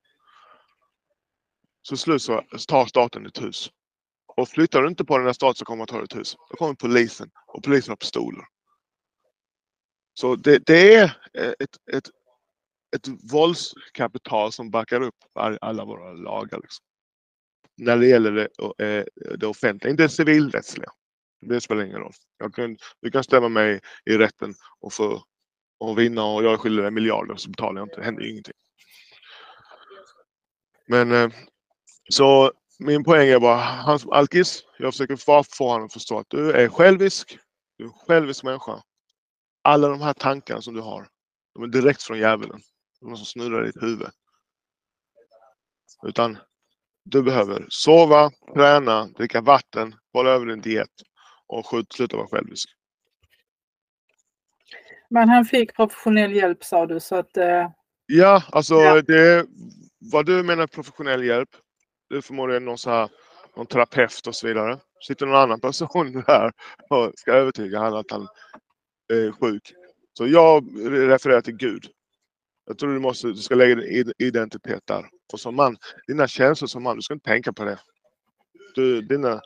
[1.81, 3.71] så slut så tar staten ditt hus.
[4.35, 6.35] Och flyttar du inte på den här staten så kommer man ta ditt hus.
[6.49, 8.45] Då kommer polisen och polisen har pistoler.
[10.13, 11.03] Så det, det är
[11.33, 12.09] eh, ett, ett,
[12.95, 15.15] ett våldskapital som backar upp
[15.61, 16.59] alla våra lagar.
[16.61, 16.85] Liksom.
[17.77, 18.49] När det gäller det,
[18.85, 19.05] eh,
[19.37, 20.89] det offentliga, inte det civilrättsliga.
[21.41, 22.13] Det spelar ingen roll.
[22.37, 25.23] Jag kan, du kan stämma mig i rätten och få
[25.79, 27.95] och vinna och jag är skyldig dig miljarder så betalar jag inte.
[27.95, 28.53] Det händer ju ingenting.
[30.87, 31.29] Men eh,
[32.09, 36.19] så min poäng är bara, han som alkis, jag försöker få, få honom att förstå
[36.19, 37.37] att du är självisk.
[37.77, 38.83] Du är en självisk människa.
[39.63, 41.07] Alla de här tankarna som du har,
[41.53, 42.61] de är direkt från djävulen.
[43.01, 44.09] De som snurrar i ditt huvud.
[46.07, 46.37] Utan
[47.05, 50.89] du behöver sova, träna, dricka vatten, hålla över din diet
[51.47, 52.69] och skjut- sluta vara självisk.
[55.09, 57.69] men han fick professionell hjälp sa du så att eh,
[58.05, 59.01] Ja, alltså Ja.
[59.01, 59.45] det
[60.11, 61.49] vad du menar professionell hjälp.
[62.11, 63.09] Det är förmodligen någon så här,
[63.55, 64.79] någon terapeut och så vidare.
[65.07, 66.51] Sitter någon annan person där
[66.89, 68.27] och ska övertyga honom att han
[69.13, 69.73] är sjuk.
[70.13, 70.67] Så jag
[71.09, 71.85] refererar till Gud.
[72.65, 75.09] Jag tror du måste, du ska lägga din identitet där.
[75.33, 77.79] Och som man, dina känslor som man, du ska inte tänka på det.
[78.75, 79.41] Du, dina...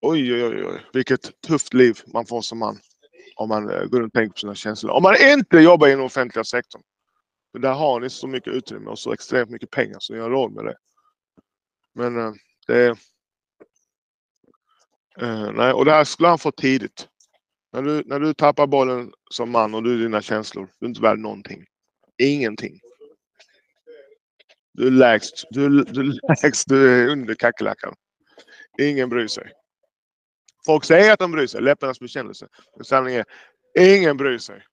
[0.00, 2.78] Oj, oj, oj, oj, vilket tufft liv man får som man.
[3.36, 4.92] Om man eh, går runt och tänker på sina känslor.
[4.92, 6.82] Om man inte jobbar i den offentliga sektorn.
[7.52, 10.30] För där har ni så mycket utrymme och så extremt mycket pengar så ni har
[10.30, 10.74] råd med det.
[11.94, 12.32] Men eh,
[12.66, 12.90] det är...
[15.20, 17.08] Eh, nej, och det här skulle han fått tidigt.
[17.72, 20.88] När du, när du tappar bollen som man och du är dina känslor, du är
[20.88, 21.66] inte värd någonting.
[22.18, 22.80] Ingenting.
[24.72, 25.44] Du är lägst.
[25.50, 26.68] Du, du är lägst.
[26.68, 27.94] Du är under kackerlackan.
[28.78, 29.52] Ingen bryr sig.
[30.66, 32.48] Folk säger att de bryr sig, läpparnas bekännelse.
[32.76, 33.24] Men sanningen
[33.74, 34.64] är, ingen bryr sig.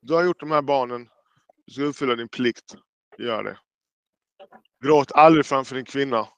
[0.00, 1.08] Du har gjort de här barnen.
[1.66, 2.74] Du ska uppfylla din plikt.
[3.18, 3.58] Gör det.
[4.84, 6.28] Gråt aldrig framför din kvinna.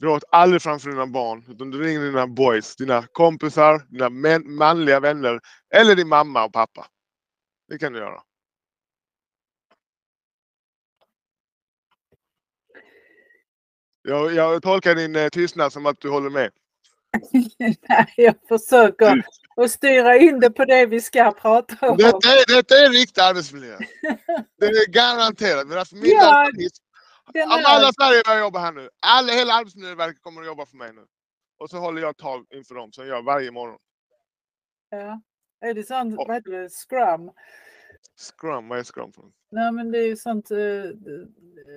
[0.00, 1.44] Gråt aldrig framför dina barn.
[1.48, 4.08] Utan du ringer dina boys, dina kompisar, dina
[4.40, 5.40] manliga vänner.
[5.74, 6.86] Eller din mamma och pappa.
[7.68, 8.20] Det kan du göra.
[14.02, 16.50] Jag, jag tolkar din eh, tystnad som att du håller med.
[17.88, 19.22] Nej, jag försöker
[19.56, 21.96] att styra in det på det vi ska prata om.
[21.96, 23.76] Detta är, detta är riktig arbetsmiljö.
[24.58, 25.66] Det är garanterat.
[25.66, 26.85] Men alltså min Ja, verksamhet- Den
[27.34, 28.88] Om är- alla Sverige börjar jobba här nu.
[29.00, 31.06] Alla, hela Arbetsmiljöverket kommer att jobba för mig nu.
[31.58, 33.78] Och så håller jag tag inför dem som jag gör varje morgon.
[34.90, 35.20] Ja.
[35.60, 37.30] Är det sånt, Och- vad heter det, scrum?
[38.18, 39.32] Scrum, vad är Scrum för något?
[39.50, 40.58] Nej men det är ju sånt, eh,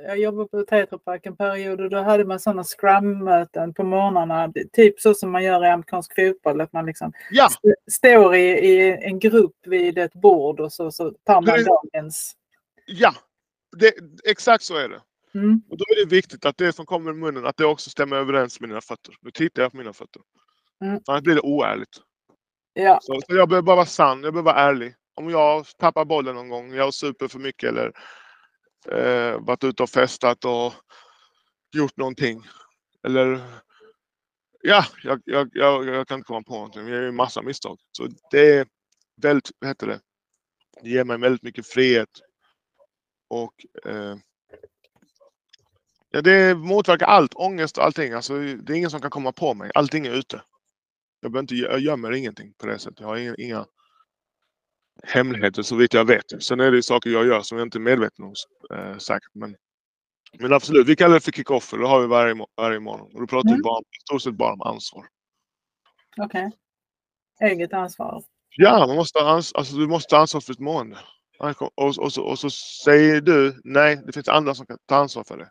[0.07, 4.47] jag jobbade på Tetra Pak en period och då hade man sådana scrum-möten på morgnarna.
[4.47, 8.35] Det- Typ så som man gör i amerikansk fotboll, att man liksom Ja, st- står
[8.35, 11.67] i, i en grupp vid ett bord och så, så tar man Precis.
[11.67, 12.35] dagens.
[12.85, 13.13] ja.
[13.77, 13.93] Det,
[14.25, 15.01] exakt så är det.
[15.33, 15.61] Mm.
[15.69, 18.15] Och då är det viktigt att det som kommer i munnen, att det också stämmer
[18.15, 19.15] överens med mina fötter.
[19.21, 20.21] Nu tittar jag på mina fötter.
[20.83, 20.99] Mm.
[21.07, 22.01] Annars blir det oärligt.
[22.73, 24.95] Ja, Så, så jag behöver bara vara sann, jag behöver vara ärlig.
[25.15, 27.93] Om jag tappar bollen någon gång, jag har super för mycket eller
[28.91, 30.73] eh, varit ute och festat och
[31.75, 32.41] gjort någonting.
[33.07, 33.41] Eller
[34.61, 36.81] ja, jag, jag, jag, jag kan inte komma på någonting.
[36.81, 37.79] Jag gör ju massa misstag.
[37.91, 38.67] Så det är
[39.21, 39.99] väldigt, vad heter det?
[40.81, 42.09] Det ger mig väldigt mycket frihet.
[43.29, 43.53] Och
[43.85, 44.15] eh,
[46.09, 48.13] ja, det motverkar allt, ångest och allting.
[48.13, 49.71] Alltså, det är ingen som kan komma på mig.
[49.75, 50.41] Allting är ute.
[51.21, 52.99] Jag, behöver inte, jag gömmer ingenting på det sättet.
[52.99, 53.65] Jag har inga, inga
[55.03, 56.43] hemligheter så vitt jag vet.
[56.43, 58.33] Sen är det saker jag gör som jag inte är medveten om
[58.73, 59.29] eh, säkert.
[59.33, 59.55] Men,
[60.39, 61.71] men absolut, vi kallar det för kick-off.
[61.71, 63.11] Det har vi varje, varje morgon.
[63.13, 63.61] Och då pratar vi Mm.
[63.61, 65.07] bara, i stort sett bara om ansvar.
[66.17, 66.51] okej.
[67.41, 68.23] Eget ansvar.
[68.55, 70.97] Ja, man måste ans- alltså, du måste ta ansvar för ditt mående.
[71.39, 72.49] Och, och, och, så, och så
[72.85, 75.49] säger du nej, det finns andra som kan ta ansvar för det.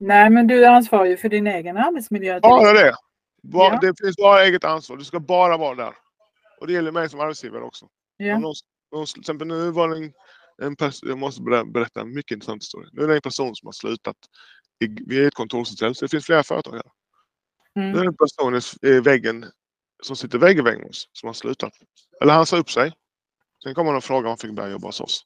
[0.00, 2.40] Nej men du är ansvarig ju för din egen arbetsmiljö.
[2.40, 2.94] Bara det.
[3.42, 3.78] Bara, Ja.
[3.80, 4.96] Det finns bara eget ansvar.
[4.96, 5.94] Du ska bara vara där.
[6.60, 7.88] Och det gäller mig som arbetsgivare också.
[8.16, 8.38] Ja.
[8.38, 8.54] Någon,
[8.92, 10.12] någon, till exempel nu var det en,
[10.62, 12.90] en person, jag måste ber- berätta en mycket intressant historia.
[12.92, 14.16] Nu är det en person som har slutat.
[14.84, 16.82] I, vi är ett kontorshotell så det finns flera företag här.
[17.74, 18.00] Nu är Mm.
[18.00, 19.44] det en person i- i väggen
[20.02, 21.72] som sitter vägg i vägg med oss som har slutat.
[22.22, 22.92] Eller han sa upp sig.
[23.64, 25.24] Sen kom han och frågade om han fick börja jobba hos oss.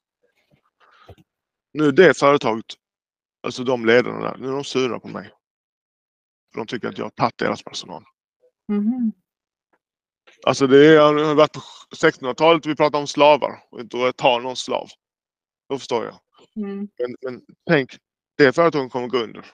[1.73, 2.65] Nu är det företaget,
[3.47, 5.31] alltså de ledarna där, nu är de sura på mig.
[6.53, 8.05] För de tycker att jag har tagit deras personal.
[8.69, 9.13] Mhm.
[10.47, 11.61] Alltså det har varit på
[11.97, 14.89] 1600-talet vi pratar om slavar och inte att ta någon slav.
[15.69, 16.21] Då förstår jag.
[16.65, 16.89] Mm.
[16.99, 17.91] Men, men tänk,
[18.37, 19.47] det företaget kommer gå under.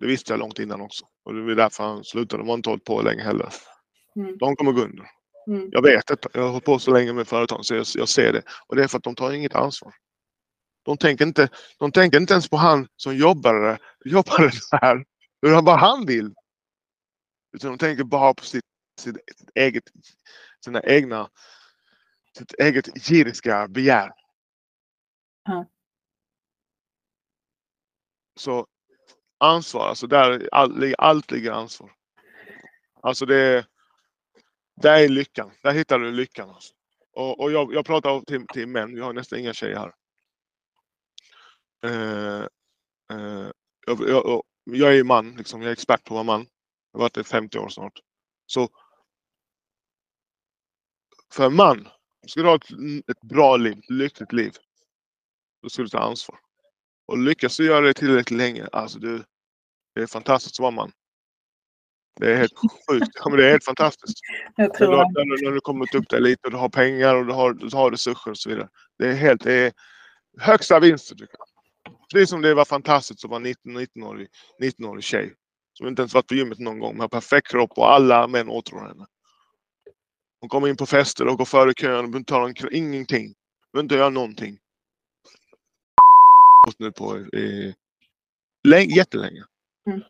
[0.00, 1.06] Det visste jag långt innan också.
[1.24, 2.42] Och det var därför han slutade.
[2.42, 3.48] De har inte hållit på länge heller.
[4.16, 4.38] Mm.
[4.38, 5.10] De kommer gå under.
[5.46, 5.68] Mm.
[5.72, 6.16] Jag vet det.
[6.32, 8.42] Jag har hållit på så länge med företag så jag, jag ser det.
[8.66, 9.94] Och det är för att de tar inget ansvar.
[10.88, 15.04] De tänker inte, de tänker inte ens på han som jobbade, jobbade där.
[15.42, 16.34] Hur bara han vill.
[17.52, 18.64] Utan de tänker bara på sitt,
[19.00, 19.16] sitt
[19.54, 19.84] eget,
[20.64, 21.30] sina egna,
[22.38, 24.10] sitt eget giriska begär.
[25.44, 25.66] Ja.
[28.40, 28.66] Så
[29.38, 31.92] ansvar, alltså där all, allt ligger ansvar.
[33.02, 33.66] Alltså det är,
[34.82, 35.50] där är lyckan.
[35.62, 36.50] Där hittar du lyckan.
[36.50, 36.74] Alltså.
[37.12, 39.94] Och, och jag, jag pratar till, till män, vi har nästan inga tjejer här.
[41.86, 42.42] Eh,
[43.12, 43.50] eh,
[43.86, 45.62] jag, jag, jag är ju man, liksom.
[45.62, 46.46] jag är expert på att vara man.
[46.92, 48.00] Jag har varit det i 50 år snart.
[48.46, 48.68] Så
[51.32, 51.88] för en man,
[52.26, 52.70] ska du ha ett,
[53.10, 54.52] ett bra liv, ett lyckligt liv,
[55.62, 56.38] då ska du ta ansvar.
[57.06, 59.24] Och lyckas du göra det tillräckligt länge, alltså du,
[59.94, 60.92] det är fantastiskt att vara man.
[62.20, 62.52] Det är helt
[62.88, 63.08] sjukt.
[63.14, 64.18] Ja, men det är helt fantastiskt.
[64.56, 64.98] Jag När tror du, det.
[65.02, 67.32] har- när, du, när du kommit upp där lite och du har pengar och du
[67.32, 68.68] har, du har resurser och så vidare.
[68.98, 69.72] Det är helt, det är
[70.38, 71.46] högsta vinsten tycker jag.
[72.12, 74.28] Precis som det var fantastiskt att vara 19, 19-årig,
[74.62, 75.34] 19-årig tjej.
[75.72, 76.92] Som inte ens varit på gymmet någon gång.
[76.92, 79.06] Men har perfekt kropp och alla män åtrår henne.
[80.40, 83.34] Hon kommer in på fester och går före kön och behöver inte ta ingenting.
[83.72, 84.58] Behöver inte göra någonting.
[86.78, 87.74] nu på i,
[88.68, 89.44] länge, jättelänge.
[89.90, 90.02] Mm.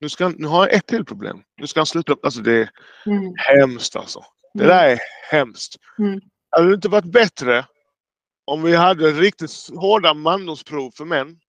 [0.00, 1.42] Nu, ska, nu har han ett till problem.
[1.56, 2.16] Nu ska han sluta.
[2.22, 2.70] Alltså det är
[3.06, 3.34] Mm.
[3.36, 4.24] hemskt alltså.
[4.54, 4.76] Det Mm.
[4.76, 4.98] där är
[5.30, 5.76] hemskt.
[5.98, 6.20] Mm.
[6.50, 7.66] Hade det inte varit bättre
[8.44, 11.40] om vi hade riktigt hårda mandomsprov för män?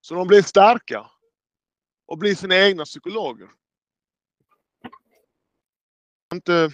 [0.00, 1.10] Så de blir starka.
[2.06, 3.48] Och blir sina egna psykologer.
[6.34, 6.72] Inte,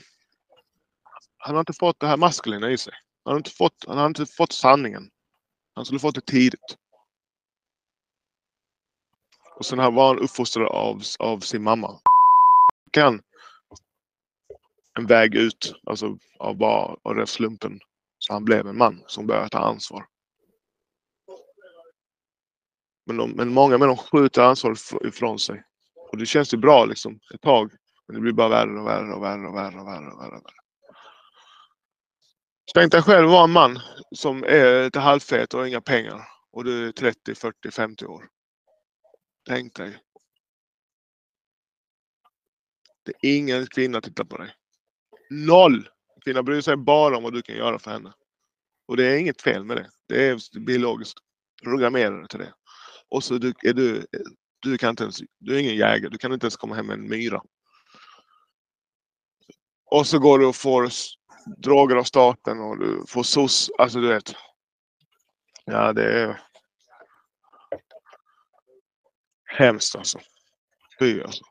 [1.39, 2.93] han har inte fått det här maskulina i sig.
[3.25, 5.11] Han har inte fått, han har inte fått sanningen.
[5.75, 6.77] Han skulle fått det tidigt.
[9.57, 12.01] Och sen här var han uppfostrad av, av sin mamma.
[12.91, 13.23] Kan
[14.99, 17.81] en väg ut, alltså av bara av den slumpen.
[18.29, 20.07] Så han blev en man som började ta ansvar.
[23.07, 25.64] Men, de, men många med dem skjuter ansvaret ifrån sig.
[26.11, 27.72] Och det känns ju bra liksom ett tag.
[28.07, 30.11] Men det blir bara värre och värre och värre och värre och värre.
[30.11, 30.55] Och värre, och värre.
[32.74, 33.79] Tänk dig själv vara en man
[34.16, 36.29] som är lite halvfet och har inga pengar.
[36.53, 38.29] Och du är 30, 40, 50 år.
[39.47, 39.99] Tänk dig.
[43.05, 44.55] Det är ingen kvinna tittar på dig.
[45.31, 45.89] Noll!
[46.25, 48.12] Kvinnan bryr sig bara om vad du kan göra för henne.
[48.89, 49.91] Och det är inget fel med det.
[50.09, 51.19] Det är biologiskt
[51.62, 52.55] programmerade till det.
[53.09, 54.07] Och så du, är du,
[54.61, 56.99] du kan inte ens, du är ingen jägare, du kan inte ens komma hem med
[56.99, 57.43] en myra.
[59.91, 60.89] Och så går du och får
[61.57, 64.35] droger av staten och du får SOS, alltså du vet.
[65.64, 66.43] Ja det är
[69.45, 70.21] hemskt alltså.
[70.99, 71.45] Fy alltså.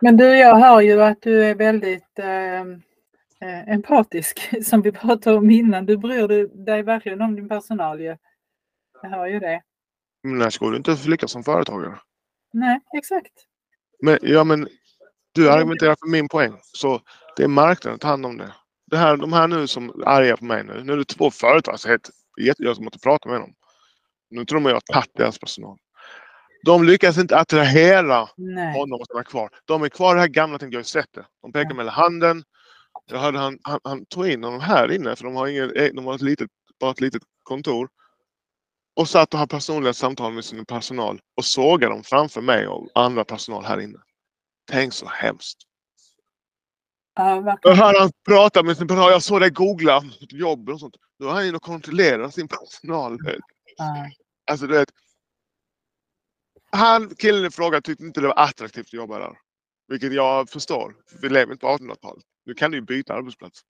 [0.00, 5.36] Men du, jag hör ju att du är väldigt eh, eh, empatisk som vi pratade
[5.36, 5.86] om innan.
[5.86, 6.28] Du bryr
[6.64, 8.16] dig- verkligen om din personal ju.
[9.02, 9.62] Jag hör ju det.
[10.22, 11.98] Men när skulle du inte lyckas som företagare?
[12.52, 13.32] Nej, exakt.
[14.02, 14.68] Men, ja, men
[15.32, 16.52] du argumenterar för min poäng.
[16.62, 17.00] Så
[17.36, 18.52] det är marknaden att ta hand om det.
[18.90, 20.84] det här, de här nu som är arga på mig nu.
[20.84, 22.12] Nu är det två företag så heter
[22.58, 23.54] jag som måste prata med dem.
[24.30, 25.78] Nu tror de att jag har tagit deras personal.
[26.64, 28.78] De lyckas inte attrahera Nej.
[28.78, 29.50] honom att stanna kvar.
[29.64, 31.26] De är kvar i det här gamla, tänkte jag sett det.
[31.42, 31.74] De pekar Ja.
[31.76, 32.44] med handen.
[33.10, 35.88] Jag hörde han, han, han tog in honom här inne för de har, ingen, eh,
[35.94, 36.50] de har ett litet,
[36.80, 37.88] bara ett litet kontor.
[38.96, 42.88] Och satt och har personliga samtal med sin personal och sågade dem framför mig och
[42.94, 43.98] andra personal här inne.
[44.70, 45.58] Tänk så hemskt.
[47.14, 49.10] Ja, Jag hörde han prata med sin personal.
[49.12, 50.94] Jag såg det googla jobb och sånt.
[51.18, 53.18] Då är han inne och kontrollerar sin personal.
[53.76, 54.06] Ja.
[54.50, 54.88] Alltså du vet.
[56.70, 59.38] Han, killen i fråga tyckte inte det var attraktivt att jobba där.
[59.88, 60.94] Vilket jag förstår.
[61.22, 62.24] Vi lever inte på 1800-talet.
[62.46, 63.60] Nu kan du ju byta arbetsplats.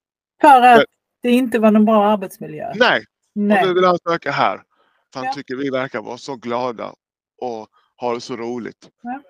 [0.40, 0.84] För att
[1.22, 2.72] det inte var någon bra arbetsmiljö.
[2.74, 2.98] Nej!
[2.98, 3.66] Och Nej.
[3.66, 4.56] nu vill han söka här.
[5.12, 5.32] För han Ja.
[5.34, 6.94] tycker vi verkar vara så glada
[7.40, 8.90] och har det så roligt.
[9.02, 9.22] Ja.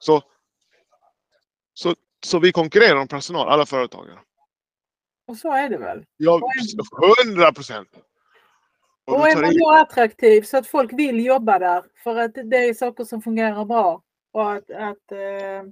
[0.00, 0.22] Så,
[1.74, 1.94] så,
[2.26, 4.18] så vi konkurrerar om personal, alla företagare.
[5.26, 6.04] Och så är det väl.
[6.16, 6.40] Ja,
[7.24, 7.88] hundra procent!
[9.08, 12.56] Och Och är man då attraktiv så att folk vill jobba där för att det
[12.56, 14.02] är saker som fungerar bra.
[14.32, 15.62] Och att, att, eh,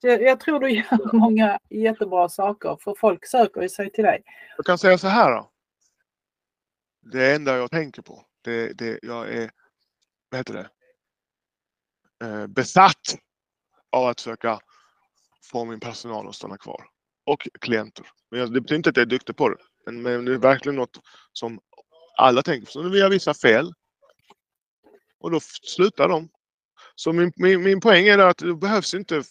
[0.00, 4.22] jag, jag tror du gör många jättebra saker för folk söker ju sig till dig.
[4.56, 5.50] jag kan säga så här då.
[7.12, 9.50] Det enda jag tänker på, det, det jag är,
[10.30, 10.68] vad heter det?
[12.26, 13.16] Eh, besatt
[13.92, 14.58] av att försöka
[15.50, 16.84] få min personal att stanna kvar.
[17.26, 18.06] Och klienter.
[18.30, 19.56] Men jag, det betyder inte att jag är duktig på det.
[19.86, 21.00] Men, men det är verkligen något
[21.32, 21.60] som
[22.16, 22.66] alla tänker.
[22.72, 23.72] Så vi gör vissa fel.
[25.18, 26.28] Och då slutar de.
[26.94, 29.22] Så min, min, min poäng är att det behövs inte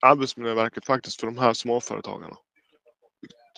[0.00, 2.36] Arbetsmiljöverket faktiskt för de här småföretagarna.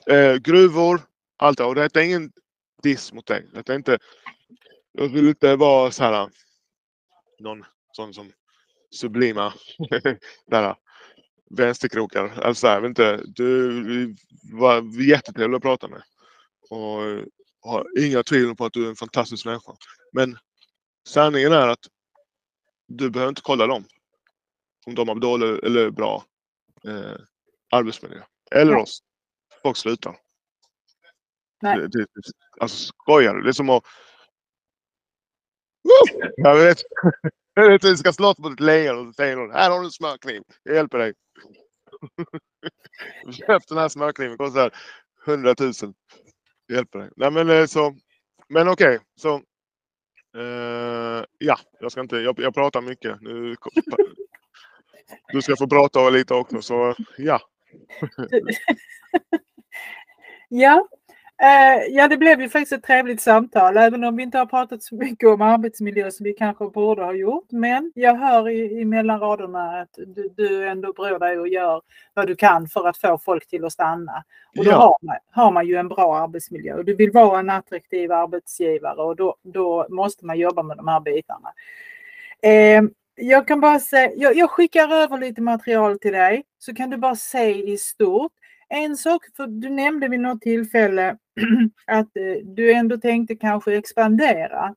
[0.06, 1.00] Eh, gruvor,
[1.36, 1.64] allt det.
[1.64, 2.32] Och det är ingen
[2.82, 3.46] diss mot dig.
[3.52, 3.98] Det är inte,
[4.92, 6.30] jag vill inte vara så här
[7.38, 8.32] någon sån som
[8.90, 9.54] sublima
[10.46, 10.76] där,
[11.50, 12.40] vänsterkrokar.
[12.42, 14.16] Alltså jag vet inte, du
[14.52, 16.02] var jättetrevlig att prata med.
[16.70, 17.00] Och
[17.62, 19.72] har inga tvivel på att du är en fantastisk människa.
[20.12, 20.38] Men
[21.08, 21.86] sanningen är att
[22.88, 23.84] du behöver inte kolla dem.
[24.86, 26.24] Om de har dålig eller bra
[26.84, 27.16] eh,
[27.70, 28.22] arbetsmiljö.
[28.50, 29.02] Eller oss.
[29.62, 30.16] Folk slutar.
[31.62, 31.78] Nej.
[31.78, 32.06] Det, det,
[32.60, 33.42] alltså skojar du?
[33.42, 33.84] Det är som att...
[35.84, 36.30] Woo!
[36.36, 36.82] Jag vet.
[37.54, 39.84] Jag vet du ska slåss mot ett lejon och så säger någon här har du
[39.84, 40.42] en smörkniv.
[40.62, 41.14] Jag hjälper dig.
[43.32, 44.36] Köp den här smörkniven.
[44.36, 44.74] Kostar
[45.26, 45.72] 100 000.
[46.72, 47.10] Det hjälper dig.
[47.16, 47.94] Nej men eh, så.
[48.48, 48.96] Men okej.
[48.96, 49.34] okay, så.
[50.36, 52.16] Eh, ja, jag ska inte.
[52.16, 53.20] Jag, jag pratar mycket.
[53.20, 53.56] Nu,
[55.32, 56.62] du ska få prata lite också.
[56.62, 57.40] Så ja.
[60.48, 60.88] Ja,
[61.90, 64.94] ja, det blev ju faktiskt ett trevligt samtal, även om vi inte har pratat så
[64.96, 67.46] mycket om arbetsmiljö som vi kanske borde ha gjort.
[67.50, 71.82] Men jag hör i, i mellan raderna att du, du ändå bryr dig och gör
[72.14, 74.24] vad du kan för att få folk till att stanna.
[74.58, 74.76] Och då Ja.
[74.76, 79.02] har, man, har man ju en bra arbetsmiljö och du vill vara en attraktiv arbetsgivare
[79.02, 81.52] och då, då måste man jobba med de här bitarna.
[82.42, 82.82] Eh,
[83.14, 86.96] jag kan bara säga, jag, jag skickar över lite material till dig så kan du
[86.96, 88.32] bara se i stort.
[88.74, 91.16] En sak, för du nämnde vid något tillfälle
[91.86, 94.74] att eh, du ändå tänkte kanske expandera.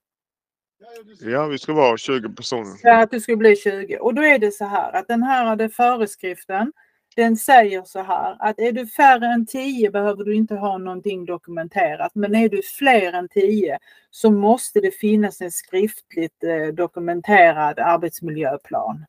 [1.22, 2.78] Ja, vi ska vara 20 personer.
[2.82, 3.98] Så att det skulle bli 20.
[3.98, 6.72] Och då är det så här att den här det föreskriften
[7.16, 11.26] den säger så här att är du färre än 10 behöver du inte ha någonting
[11.26, 12.12] dokumenterat.
[12.16, 13.78] Men är du fler än 10
[14.12, 19.06] så måste det finnas en skriftligt eh, dokumenterad arbetsmiljöplan.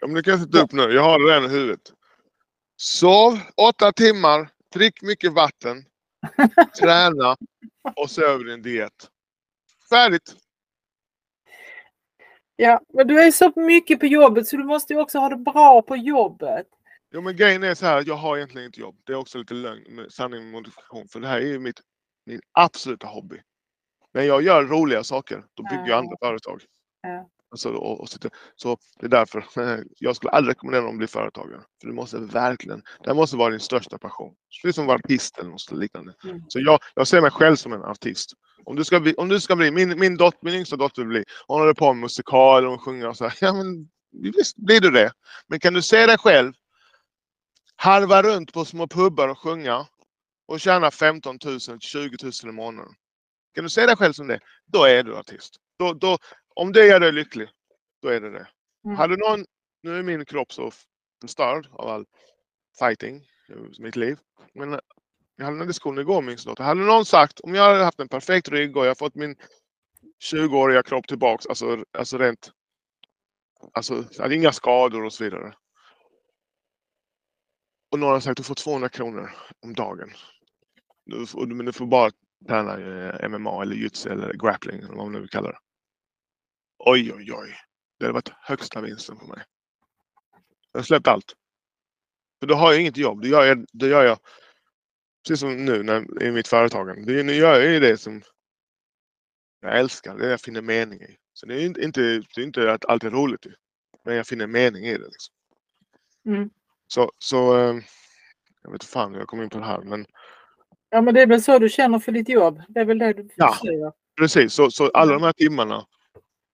[0.00, 0.82] Ja, men det kan jag sätta upp nu.
[0.82, 1.92] Jag har det redan i huvudet.
[2.84, 5.84] Sov åtta timmar, drick mycket vatten,
[6.80, 7.36] träna
[7.96, 9.10] och så över din diet.
[9.90, 10.36] Färdigt!
[12.56, 15.36] Ja, men du är så mycket på jobbet så du måste ju också ha det
[15.36, 16.66] bra på jobbet.
[17.14, 18.96] Jo men grejen är så här, jag har egentligen inte jobb.
[19.04, 21.08] Det är också lite lögn, med sanning med modifikation.
[21.08, 21.80] För det här är ju mitt,
[22.26, 23.40] min absoluta hobby.
[24.14, 25.96] När jag gör roliga saker, då bygger jag Ja.
[25.96, 26.62] andra företag.
[27.02, 27.28] Ja.
[27.52, 29.44] Alltså, och, och sitter, så det är därför
[29.98, 31.60] jag skulle aldrig rekommendera någon att bli företagare.
[31.80, 34.34] För du måste verkligen, det måste vara din största passion.
[34.62, 36.14] Precis som att vara artist eller något liknande.
[36.24, 36.42] Mm.
[36.48, 38.30] Så jag, jag ser mig själv som en artist.
[38.64, 41.08] Om du ska bli, om du ska bli min, min, dot, min yngsta dotter vill
[41.08, 43.38] bli, hon håller på med musikal och sjunger och så här.
[43.40, 43.88] Ja men
[44.36, 45.12] visst blir du det.
[45.46, 46.52] Men kan du se dig själv
[47.76, 49.86] harva runt på små pubbar och sjunga
[50.48, 52.94] och tjäna 15 000, 20 000 i månaden.
[53.54, 55.56] Kan du se dig själv som det, då är du artist.
[55.78, 56.18] Då, då,
[56.54, 57.48] om det gör dig lycklig,
[58.02, 58.48] då är det det.
[58.84, 58.96] Mm.
[58.96, 59.44] Hade någon,
[59.82, 60.72] nu är min kropp så
[61.20, 62.06] förstörd av all
[62.78, 63.16] fighting
[63.76, 64.18] i mitt liv.
[64.54, 64.78] Men eh,
[65.36, 66.64] jag hade en diskussion igår med min dotter.
[66.64, 69.36] Hade någon sagt, om jag hade haft en perfekt rygg och jag fått min
[70.32, 72.52] 20-åriga kropp tillbaks, alltså, alltså rent,
[73.72, 75.54] alltså jag hade inga skador och så vidare.
[77.90, 79.30] Och någon har sagt du får 200 kronor
[79.60, 80.10] om dagen.
[81.04, 82.10] Du, men du får bara
[82.48, 82.76] träna
[83.28, 85.58] MMA eller jujutsu eller grappling eller vad man nu vill kalla det.
[86.86, 87.54] Oj, oj, oj.
[87.98, 89.42] Det hade varit högsta vinsten för mig.
[90.72, 91.34] Jag har släppt allt.
[92.40, 93.22] För då har jag inget jobb.
[93.22, 94.18] Då gör jag, då gör jag
[95.22, 97.22] precis som nu när, i mitt företagande.
[97.22, 98.22] Nu gör jag ju det som
[99.60, 100.18] jag älskar.
[100.18, 101.16] Det jag finner mening i.
[101.32, 103.46] Så det är inte, inte, det är inte att allt är roligt.
[104.04, 105.04] Men jag finner mening i det.
[105.04, 105.34] Liksom.
[106.26, 106.50] Mm.
[106.86, 107.74] Så, så eh,
[108.62, 109.80] jag vet inte fan hur jag kom in på det här.
[109.80, 110.06] Men
[110.90, 112.62] Ja, men det är väl så du känner för ditt jobb.
[112.68, 113.58] Det är väl det du Ja.
[113.64, 113.92] säger.
[114.18, 115.86] precis, så, så alla de här timmarna.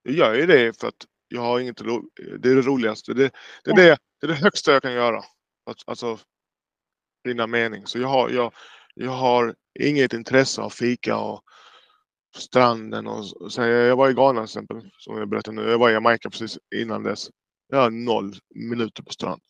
[0.02, 3.14] Jag gör ju det för att jag har inget Det är det roligaste.
[3.14, 3.30] Det,
[3.64, 5.18] det, är det, det är det högsta jag kan göra.
[5.66, 6.18] Att, alltså
[7.24, 7.86] finna mening.
[7.86, 8.52] Så jag har, jag,
[8.94, 11.42] jag har inget intresse av fika och
[12.36, 15.70] stranden och så- jag var i Ghana till exempel, som jag berättade nu.
[15.70, 17.30] Jag var i Jamaica precis innan dess.
[17.68, 19.40] Jag har noll minuter på stranden.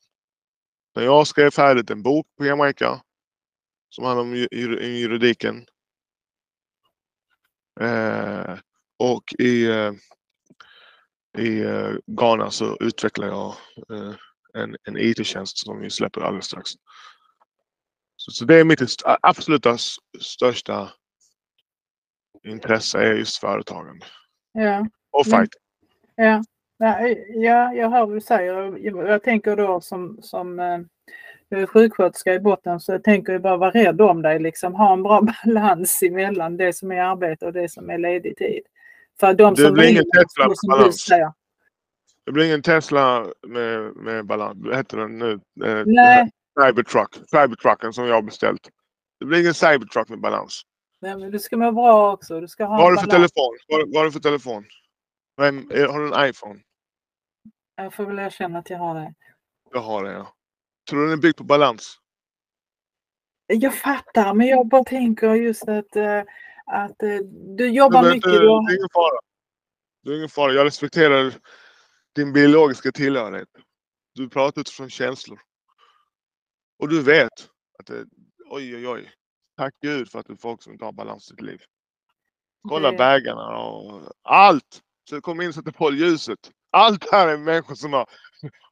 [0.96, 3.02] När jag skrev färdigt en bok på Jamaica
[3.88, 5.66] som handlar om ju- ju- juridiken.
[7.80, 8.58] Eh,
[8.98, 9.92] och i, eh,
[11.38, 13.54] i eh, Ghana så utvecklar jag
[13.92, 14.14] eh,
[14.54, 16.70] en, en IT-tjänst som vi släpper alldeles strax.
[18.16, 18.80] Så, så det är mitt
[19.22, 19.76] absoluta
[20.20, 20.88] största
[22.44, 24.06] intresse är just företagande
[24.52, 24.86] Ja.
[25.10, 25.50] och fight.
[26.14, 26.42] Ja,
[26.78, 28.78] ja, ja, jag hör vad du säger.
[29.08, 30.78] Jag, tänker då som, som eh,
[31.48, 34.38] jag är sjuksköterska i botten så jag tänker jag bara vara rädd om dig.
[34.38, 34.74] Liksom.
[34.74, 38.62] Ha en bra balans emellan det som är arbete och det som är ledig tid.
[39.20, 41.06] För de Det som blir ingen Tesla med balans.
[42.24, 44.58] Det blir ingen Tesla med, med balans.
[44.64, 45.32] Vad heter den nu?
[45.64, 47.14] Eh, Nej, Cybertruck.
[47.14, 48.68] Cybertrucken som jag har beställt.
[49.20, 50.62] Det blir ingen Cybertruck med balans.
[51.00, 52.40] nej, men du ska må bra också.
[52.40, 53.32] Du ska ha Vad har du för balans.
[53.32, 53.56] telefon?
[53.68, 54.64] Vad, vad har du för telefon?
[55.36, 56.60] Vem, är, har du en iPhone?
[57.76, 59.14] Jag får väl erkänna att jag har det.
[59.72, 60.32] Jag har det ja.
[60.90, 61.98] Tror du den är byggd på balans?
[63.46, 66.22] Jag fattar, men jag bara tänker just att, eh,
[66.72, 68.32] att eh, du Det jobbar är, mycket.
[68.32, 69.20] Du det har, är ingen fara.
[70.02, 70.52] Det är ingen fara.
[70.52, 71.34] Jag respekterar
[72.14, 73.48] din biologiska tillhörighet.
[74.14, 75.40] Du pratar utifrån känslor.
[76.78, 77.32] Och du vet
[77.78, 78.04] att det,
[78.50, 79.12] oj oj oj.
[79.56, 81.60] Tack Gud för att det är folk som inte har balans i sitt liv.
[82.68, 84.82] Kolla Det- vägarna och allt.
[85.10, 86.38] Så kom in och sätter på ljuset.
[86.70, 88.06] Allt här är människor som har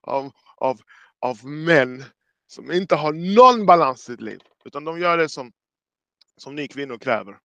[0.00, 0.80] av, av,
[1.20, 2.04] av män
[2.46, 4.40] som inte har någon balans i sitt liv.
[4.64, 5.52] Utan de gör det som,
[6.36, 7.38] som ni kvinnor kräver.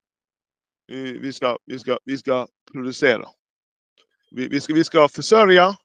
[0.92, 3.28] Vi, vi, ska, vi, ska, vi ska producera.
[4.30, 5.76] Vi, vi, ska, vi ska försörja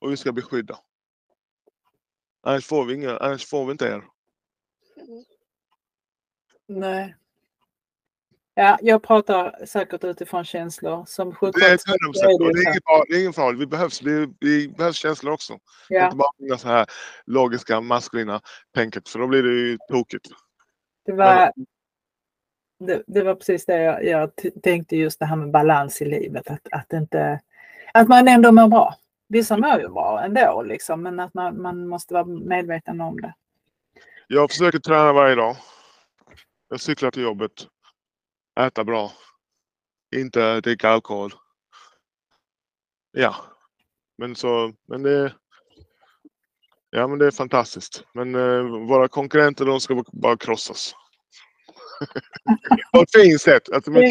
[0.00, 0.78] och vi ska beskydda.
[2.42, 4.04] Annars får vi, inga, annars får vi inte er.
[6.68, 7.16] nej.
[8.54, 11.04] Ja, jag pratar säkert utifrån känslor.
[11.06, 12.38] Som Det är sjuksköterska 100 så är procent.
[12.38, 13.06] det det är.
[13.08, 13.56] Det är ingen fara.
[13.56, 15.58] Vi behövs, vi, vi behövs känslor också.
[15.88, 16.86] Ja, Inte bara så här
[17.26, 18.40] logiska, maskulina
[18.74, 19.08] tänket.
[19.08, 20.28] För då blir det ju tokigt.
[21.06, 21.52] det var,
[22.86, 24.30] det, det var precis det jag, jag
[24.62, 26.50] tänkte just det här med balans i livet.
[26.50, 27.40] Att, att, inte,
[27.94, 28.94] att man ändå mår bra.
[29.28, 33.34] Vissa mår ju bra ändå liksom, men att man, man måste vara medveten om det.
[34.26, 35.56] Jag försöker träna varje dag.
[36.68, 37.52] Jag cyklar till jobbet.
[38.60, 39.12] Äta bra.
[40.16, 41.32] Inte dricka alkohol.
[43.12, 43.34] Ja.
[44.18, 45.32] Men så, men det
[46.94, 48.04] Ja men det är fantastiskt.
[48.14, 50.94] Men eh, våra konkurrenter de ska bara krossas.
[52.92, 53.72] På ett fint sätt.
[53.72, 54.04] Alltså, mot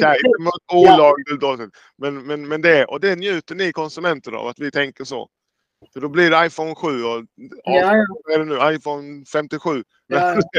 [0.73, 1.69] olagligt dåligt.
[1.97, 5.29] Men, men, men det, och det njuter ni konsumenter av att vi tänker så.
[5.93, 8.75] För då blir det iPhone 7 och Ja, ja, vad är det nu?
[8.75, 9.83] iPhone 57.
[10.07, 10.35] ja,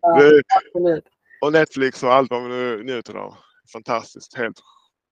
[0.00, 1.02] ja, Det-
[1.40, 3.34] och Netflix och allt vad vi nu njuter av.
[3.72, 4.36] Fantastiskt.
[4.36, 4.56] Helt.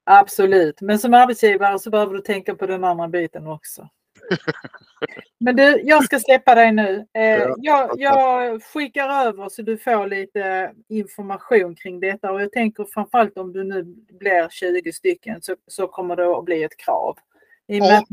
[0.05, 3.89] Absolut, men som arbetsgivare så behöver du tänka på den andra biten också.
[5.39, 7.07] Men du, jag ska släppa dig nu.
[7.15, 12.53] Eh, Ja, jag, jag skickar över så du får lite information kring detta och jag
[12.53, 13.83] tänker framförallt om du nu
[14.19, 17.19] blir 20 stycken så, så kommer det att bli ett krav.
[17.67, 18.05] I att,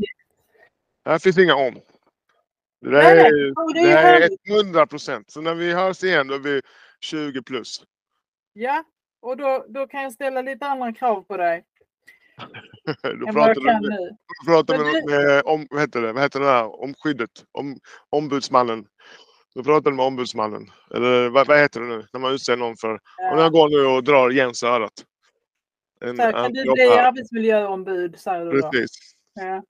[1.04, 1.74] Här finns inga om.
[2.80, 4.50] Det där nej, är, det är här är härligt.
[4.50, 5.30] 100 procent.
[5.30, 6.60] Så när vi hörs igen då är vi
[7.00, 7.82] 20 plus.
[8.52, 8.84] ja,
[9.20, 11.64] och då, då kan jag ställa lite andra krav på dig
[13.20, 16.46] Då pratar du med, du pratar med, med om, vad heter det, vad heter det
[16.46, 17.76] där, om skyddet, om
[18.10, 18.86] ombudsmannen.
[19.54, 20.70] Du pratar med ombudsmannen.
[20.94, 23.40] Eller vad, vad heter det nu, när man utser någon för, Ja.
[23.40, 24.92] jag går nu och drar Jens i örat.
[26.00, 27.06] En, Så kan du bli här.
[27.08, 28.70] arbetsmiljöombud säger du då?
[28.70, 28.90] Precis.
[29.34, 29.62] Ja.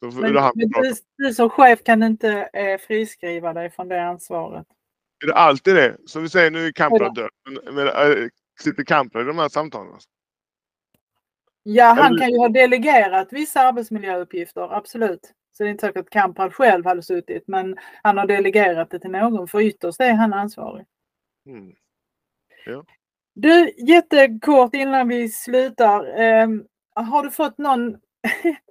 [0.00, 0.52] Då Men, men
[0.82, 4.66] du, du som chef kan inte eh, friskriva dig från det ansvaret.
[5.22, 5.96] Är det alltid det?
[6.06, 7.30] Som vi säger nu är Kamprad död.
[7.78, 8.28] Äh,
[8.60, 9.98] sitter Kamprad i de här samtalen?
[11.62, 15.32] Ja, han kan ju ha delegerat vissa arbetsmiljöuppgifter, absolut.
[15.52, 18.98] Så det är inte säkert att Kamprad själv hade suttit, men han har delegerat det
[18.98, 20.86] till någon, för ytterst är han ansvarig.
[21.46, 21.72] Mm.
[23.34, 26.20] Du, jättekort innan vi slutar.
[26.20, 26.48] Eh,
[26.94, 27.96] har du fått någon...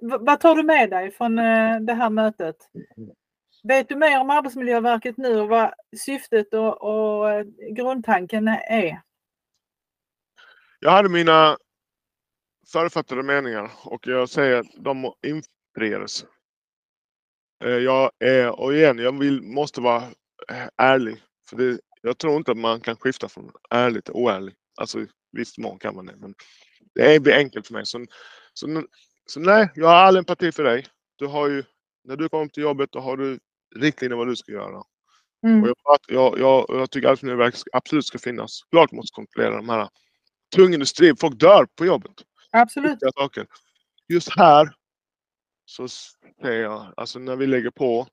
[0.00, 2.56] Vad tar du med dig från eh, det här mötet?
[3.62, 9.00] Vet du mer om Arbetsmiljöverket nu och vad syftet och, och eh, grundtanken är?
[10.80, 11.56] Jag hade mina
[12.72, 16.24] förutfattade meningar och jag säger att de infriades.
[17.64, 20.02] Eh, Jag är, och igen, jag vill, måste vara
[20.50, 21.22] eh, ärlig.
[21.50, 24.54] För det, jag tror inte att man kan skifta från ärlig till oärlig.
[24.80, 26.16] Alltså i viss mån kan man det.
[26.16, 26.34] Men
[26.94, 27.86] det är- blir enkelt för mig.
[27.86, 28.06] Så,
[28.54, 28.82] så,
[29.26, 30.86] så nej, jag har all empati för dig.
[31.16, 31.64] Du har ju,
[32.04, 33.38] när du kommer till jobbet då har du
[33.76, 34.82] riktlinjer vad du ska göra.
[35.46, 35.62] Mm.
[35.62, 38.60] Och jag, jag, jag, jag tycker Arbetsmiljöverket absolut ska finnas.
[38.70, 39.88] Klart måste kontrollera de här
[40.56, 41.16] tung industri.
[41.20, 42.12] Folk dör på jobbet.
[42.52, 42.98] Absolut.
[43.16, 43.46] Saker.
[44.08, 44.74] Just här
[45.64, 48.08] så säger jag, alltså när vi lägger på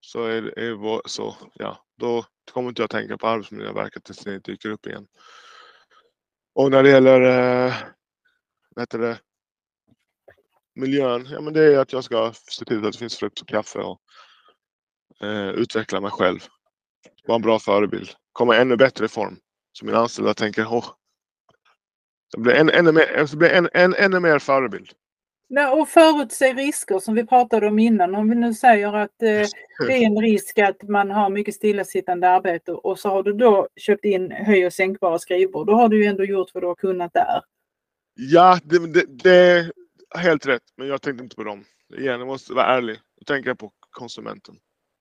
[0.00, 4.18] så är, det- är vår, så ja, då kommer inte jag tänka på Arbetsmiljöverket tills
[4.18, 5.06] det dyker upp igen.
[6.54, 7.20] Och när det gäller,
[7.68, 7.74] eh,
[8.74, 9.20] vad heter det,
[10.74, 13.48] miljön, ja men det är att jag ska se till att det finns frukt och
[13.48, 14.00] kaffe och
[15.22, 16.40] eh, utveckla mig själv.
[17.26, 18.08] Vara en bra förebild.
[18.32, 19.38] Komma ännu bättre i form.
[19.72, 20.86] Så mina anställda tänker, åh.
[22.34, 24.88] Jag blir än, ännu mer, jag blir en, en, ännu mer förebild.
[25.48, 28.14] Nej, och förutse risker som vi pratade om innan.
[28.14, 29.28] Om vi nu säger att eh,
[29.86, 33.68] det är en risk att man har mycket stillasittande arbete och så har du då
[33.76, 35.66] köpt in höj och sänkbara skrivbord.
[35.66, 37.42] Då har du ju ändå gjort vad du har kunnat där.
[38.14, 39.72] Ja, det, det, det är
[40.18, 40.62] helt rätt.
[40.76, 41.64] Men jag tänkte inte på dem.
[41.98, 42.96] Igen, jag måste vara ärlig.
[43.20, 44.54] Då tänker jag på konsumenten.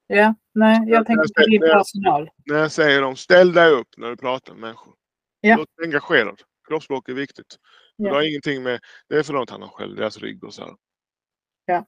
[0.07, 2.29] Ja, nej, jag Jag- tänker på din personal.
[2.45, 4.93] När jag säger dem, ställ dig upp när du pratar med människor.
[5.41, 5.55] Ja.
[5.57, 6.41] Låt dig engagerad.
[6.67, 7.57] Kroppsspråk är viktigt.
[7.97, 8.13] Det Ja.
[8.13, 10.75] har ingenting med, det är för att hand om själv, deras rygg och så här.
[11.65, 11.85] Ja.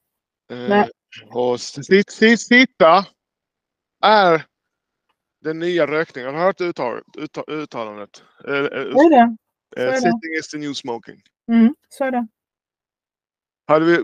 [0.52, 0.86] Eh,
[1.32, 3.06] och sit, sit, sitta
[4.04, 4.46] är
[5.42, 6.30] den nya rökningen.
[6.30, 8.24] Har du hört uttalet, utta, uttalandet?
[8.48, 9.36] Eh, eh, Så är det.
[9.78, 9.98] eh, är det.
[9.98, 11.22] sitting is the new smoking.
[11.52, 12.28] Mm, så är det.
[13.68, 13.96] Hade vi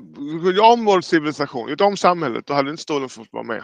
[0.46, 3.64] gjort om vår civilisation, gjort om samhället, då hade inte stolen fått vara med.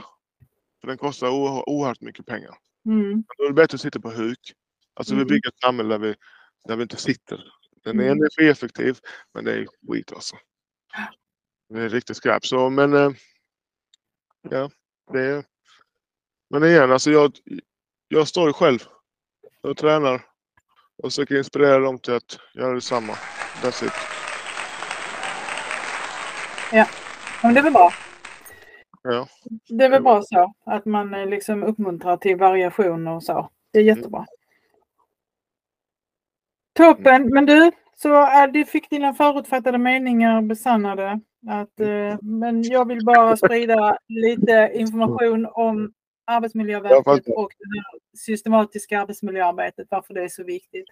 [0.82, 2.58] För den kostar oerhört mycket pengar.
[2.86, 4.54] Mm, Då är det bättre att sitta på huk.
[4.94, 5.26] Alltså Mm.
[5.28, 6.16] vi bygger ett samhälle där vi,
[6.68, 7.54] där vi inte sitter.
[7.84, 8.18] Den är Mm.
[8.18, 8.98] energieffektiv,
[9.34, 10.36] men det är skit alltså.
[11.70, 12.46] Det är riktigt skräp.
[12.46, 13.12] Så men, eh,
[14.50, 14.70] ja,
[15.14, 15.44] det är...
[16.50, 17.32] Men igen, alltså jag,
[18.08, 18.80] jag står själv.
[19.62, 20.26] Jag tränar
[21.04, 23.14] och försöker inspirera dem till att göra detsamma.
[23.62, 23.94] That's it.
[27.44, 27.92] men det är väl bra.
[29.04, 29.28] Ja.
[29.68, 30.54] Det är väl bra så.
[30.66, 33.50] Att man eh, liksom uppmuntrar till variation och så.
[33.72, 34.26] Det är jättebra.
[36.78, 41.20] Toppen, men du, så äh, du fick dina förutfattade meningar besannade.
[41.50, 45.94] Att, eh, men jag vill bara sprida lite information om
[46.26, 50.86] Arbetsmiljöverket och det systematiska arbetsmiljöarbetet, varför det är så viktigt.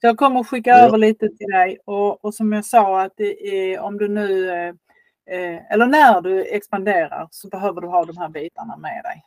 [0.00, 0.78] Så jag kommer att skicka Ja.
[0.78, 4.68] över lite till dig och, och som jag sa att är, om du nu eh,
[5.30, 9.24] eh, eller när du expanderar så behöver du ha de här bitarna med dig.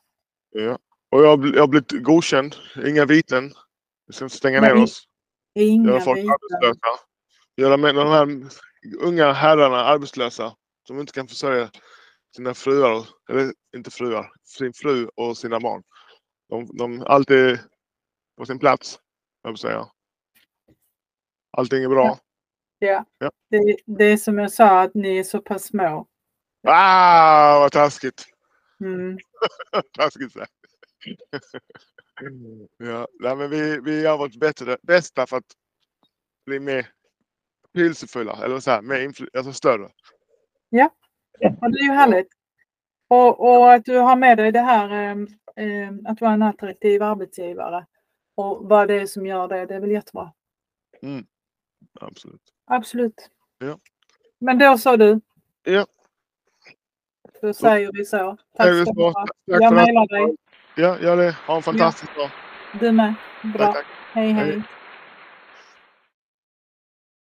[0.51, 0.77] Ja.
[1.11, 2.55] Och jag har, bl- jag har blivit godkänd.
[2.87, 3.51] Inga viten.
[4.07, 4.73] Vi ska inte stänga Nej.
[4.73, 5.07] ner oss.
[5.55, 6.33] Inga Göra folk bitar.
[6.33, 6.99] arbetslösa.
[7.55, 8.49] Göra med de här
[8.99, 10.55] unga herrarna arbetslösa.
[10.87, 11.69] Som inte kan försörja
[12.35, 13.07] sina fruar.
[13.29, 14.31] Eller inte fruar.
[14.43, 15.83] Sin fru och sina barn.
[16.49, 17.59] De, de alltid
[18.37, 18.99] på sin plats.
[19.43, 19.87] Jag säga.
[21.57, 22.19] Allting är bra.
[22.79, 23.05] Ja.
[23.17, 23.31] Ja.
[23.49, 26.07] Det, det är som jag sa att ni är så pass små.
[26.67, 28.25] Ah, vad taskigt.
[28.79, 29.17] Mm.
[29.97, 30.51] taskigt sagt.
[32.77, 35.53] Ja, nej, men vi, vi gör vårt bättre, bästa för att
[36.45, 36.87] bli mer
[37.73, 38.45] betydelsefulla.
[38.45, 39.89] Eller så här, mer alltså större.
[41.61, 42.27] Och det är ju härligt.
[43.07, 45.15] Och, och att du har med dig det här
[45.55, 47.85] eh, att vara en attraktiv arbetsgivare.
[48.35, 50.33] Och vad det är som gör det, det är väl jättebra.
[52.01, 52.41] Absolut.
[52.65, 53.29] Absolut.
[53.57, 53.79] Ja.
[54.39, 55.21] Men då sa du.
[55.63, 55.85] Ja.
[57.41, 58.37] Då säger vi så.
[58.57, 59.09] Tack ska du så?
[59.09, 59.25] ha.
[59.45, 60.37] Jag mejlar dig.
[60.75, 61.37] Ja, gör det.
[61.45, 62.31] Ha en fantastisk dag.
[62.71, 63.15] Du med.
[63.41, 63.65] Bra.
[63.65, 63.87] Tack, tack.
[64.13, 64.45] Hej Hej.
[64.51, 64.65] hej.